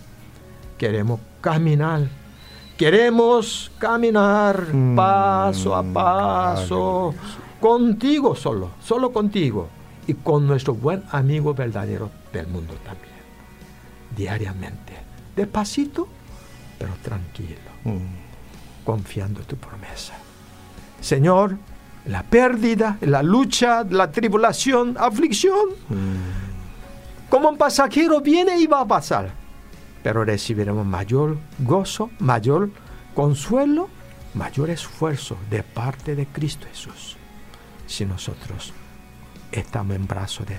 Queremos 0.77 1.19
caminar. 1.43 2.07
Queremos 2.77 3.69
caminar 3.77 4.73
Mm, 4.73 4.95
paso 4.95 5.75
a 5.75 5.83
paso 5.83 7.13
contigo 7.59 8.33
solo, 8.35 8.71
solo 8.81 9.11
contigo 9.11 9.67
y 10.07 10.13
con 10.15 10.47
nuestro 10.47 10.73
buen 10.73 11.03
amigo 11.11 11.53
verdadero 11.53 12.09
del 12.31 12.47
mundo 12.47 12.73
también. 12.83 13.13
Diariamente, 14.15 14.93
despacito, 15.35 16.07
pero 16.79 16.93
tranquilo 17.03 17.71
Mm. 17.83 18.85
confiando 18.85 19.41
en 19.41 19.45
tu 19.45 19.57
promesa. 19.57 20.13
Señor, 21.01 21.57
la 22.05 22.23
pérdida, 22.23 22.97
la 23.01 23.21
lucha, 23.21 23.83
la 23.89 24.11
tribulación, 24.11 24.95
aflicción, 24.99 25.69
Mm. 25.89 27.29
como 27.29 27.49
un 27.49 27.57
pasajero 27.57 28.21
viene 28.21 28.57
y 28.59 28.65
va 28.67 28.79
a 28.81 28.87
pasar. 28.87 29.42
Pero 30.03 30.25
recibiremos 30.25 30.85
mayor 30.85 31.37
gozo, 31.59 32.11
mayor 32.19 32.69
consuelo, 33.15 33.89
mayor 34.33 34.69
esfuerzo 34.69 35.37
de 35.49 35.63
parte 35.63 36.15
de 36.15 36.27
Cristo 36.27 36.67
Jesús. 36.69 37.17
Si 37.87 38.05
nosotros 38.05 38.73
estamos 39.51 39.95
en 39.95 40.07
brazos 40.07 40.47
de 40.47 40.57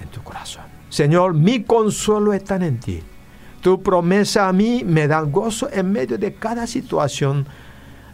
en 0.00 0.08
tu 0.08 0.22
corazón. 0.22 0.64
Señor, 0.88 1.34
mi 1.34 1.64
consuelo 1.64 2.32
está 2.32 2.56
en 2.56 2.78
ti. 2.80 3.02
Tu 3.60 3.82
promesa 3.82 4.48
a 4.48 4.52
mí 4.52 4.82
me 4.84 5.08
da 5.08 5.20
gozo 5.22 5.68
en 5.72 5.90
medio 5.90 6.16
de 6.16 6.34
cada 6.34 6.66
situación 6.66 7.46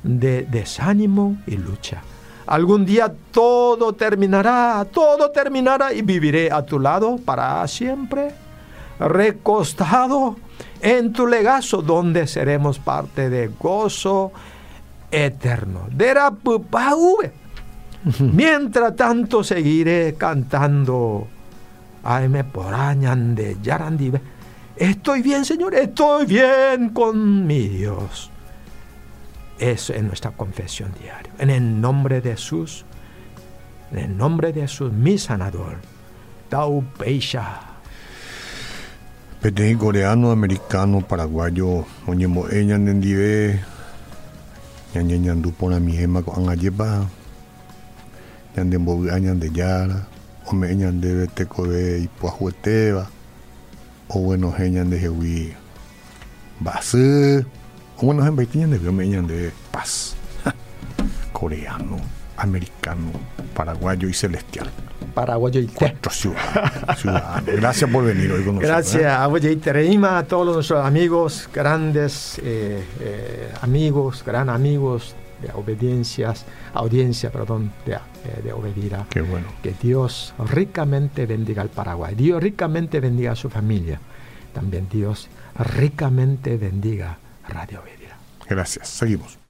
de 0.02 0.44
desánimo 0.44 1.36
y 1.46 1.56
lucha. 1.56 2.02
Algún 2.46 2.84
día 2.84 3.12
todo 3.30 3.92
terminará, 3.94 4.86
todo 4.90 5.30
terminará 5.30 5.92
y 5.92 6.02
viviré 6.02 6.50
a 6.50 6.64
tu 6.64 6.78
lado 6.78 7.18
para 7.24 7.66
siempre, 7.68 8.34
recostado 9.08 10.36
en 10.80 11.12
tu 11.12 11.26
legazo, 11.26 11.82
donde 11.82 12.26
seremos 12.26 12.78
parte 12.78 13.30
de 13.30 13.48
gozo 13.48 14.32
eterno. 15.10 15.88
Mientras 18.20 18.96
tanto 18.96 19.42
seguiré 19.42 20.14
cantando. 20.14 21.26
Ay, 22.02 22.28
me 22.28 22.44
porañan 22.44 23.34
de 23.34 23.56
yarandive. 23.62 24.20
Estoy 24.76 25.22
bien, 25.22 25.44
Señor, 25.44 25.74
estoy 25.74 26.26
bien 26.26 26.90
con 26.90 27.46
mi 27.46 27.68
Dios. 27.68 28.30
Eso 29.58 29.94
es 29.94 30.02
nuestra 30.02 30.32
confesión 30.32 30.92
diaria. 31.00 31.32
En 31.38 31.48
el 31.48 31.80
nombre 31.80 32.20
de 32.20 32.32
Jesús, 32.32 32.84
en 33.92 33.98
el 33.98 34.16
nombre 34.16 34.52
de 34.52 34.62
Jesús, 34.62 34.92
mi 34.92 35.16
sanador. 35.16 35.78
Tau 36.48 36.84
Peisha. 36.98 37.73
Angayepa, 46.32 47.04
ñande 48.56 48.78
mbovi 48.78 49.10
añande 49.10 49.50
yara, 49.52 50.06
ome 50.48 50.72
eñande 50.72 51.12
vete 51.14 51.44
kobe 51.44 52.00
ipuajueteba, 52.08 53.04
o 54.08 54.18
bueno 54.20 54.48
he 54.56 54.70
ñande 54.70 54.96
jewi 54.98 55.52
base, 56.60 57.44
o 58.00 58.06
bueno 58.06 58.24
he 58.24 58.30
baiti 58.30 58.58
ñande 58.64 58.80
ome 58.88 59.04
ñande 59.08 59.52
paz, 59.70 60.16
coreano, 61.36 62.00
americano, 62.38 63.12
paraguayo 63.54 64.08
y 64.08 64.14
celestial. 64.14 64.70
Paraguayo 65.06 65.60
y. 65.60 65.66
Cuatro 65.66 66.10
ciudadanos. 66.10 66.98
ciudadanos. 66.98 67.56
Gracias 67.56 67.90
por 67.90 68.04
venir 68.04 68.32
hoy 68.32 68.44
con 68.44 68.56
nosotros. 68.56 68.64
¿eh? 68.64 68.66
Gracias 68.66 69.12
a 69.12 69.28
Oye 69.28 69.52
y 69.52 69.56
Tereima, 69.56 70.18
a 70.18 70.24
todos 70.24 70.54
nuestros 70.54 70.84
amigos, 70.84 71.48
grandes 71.52 72.38
eh, 72.42 72.84
eh, 73.00 73.52
amigos, 73.62 74.22
gran 74.24 74.48
amigos 74.48 75.14
de 75.42 75.50
obediencias, 75.52 76.46
audiencia, 76.72 77.30
perdón, 77.30 77.72
de, 77.86 77.94
eh, 77.94 77.98
de 78.42 78.52
Obedira. 78.52 79.06
Qué 79.10 79.20
bueno. 79.20 79.46
Que 79.62 79.74
Dios 79.80 80.34
ricamente 80.50 81.26
bendiga 81.26 81.62
al 81.62 81.68
Paraguay. 81.68 82.14
Dios 82.14 82.42
ricamente 82.42 83.00
bendiga 83.00 83.32
a 83.32 83.36
su 83.36 83.50
familia. 83.50 84.00
También 84.52 84.88
Dios 84.88 85.28
ricamente 85.76 86.56
bendiga 86.56 87.18
a 87.44 87.48
Radio 87.48 87.80
Obedira. 87.80 88.16
Gracias. 88.48 88.88
Seguimos. 88.88 89.43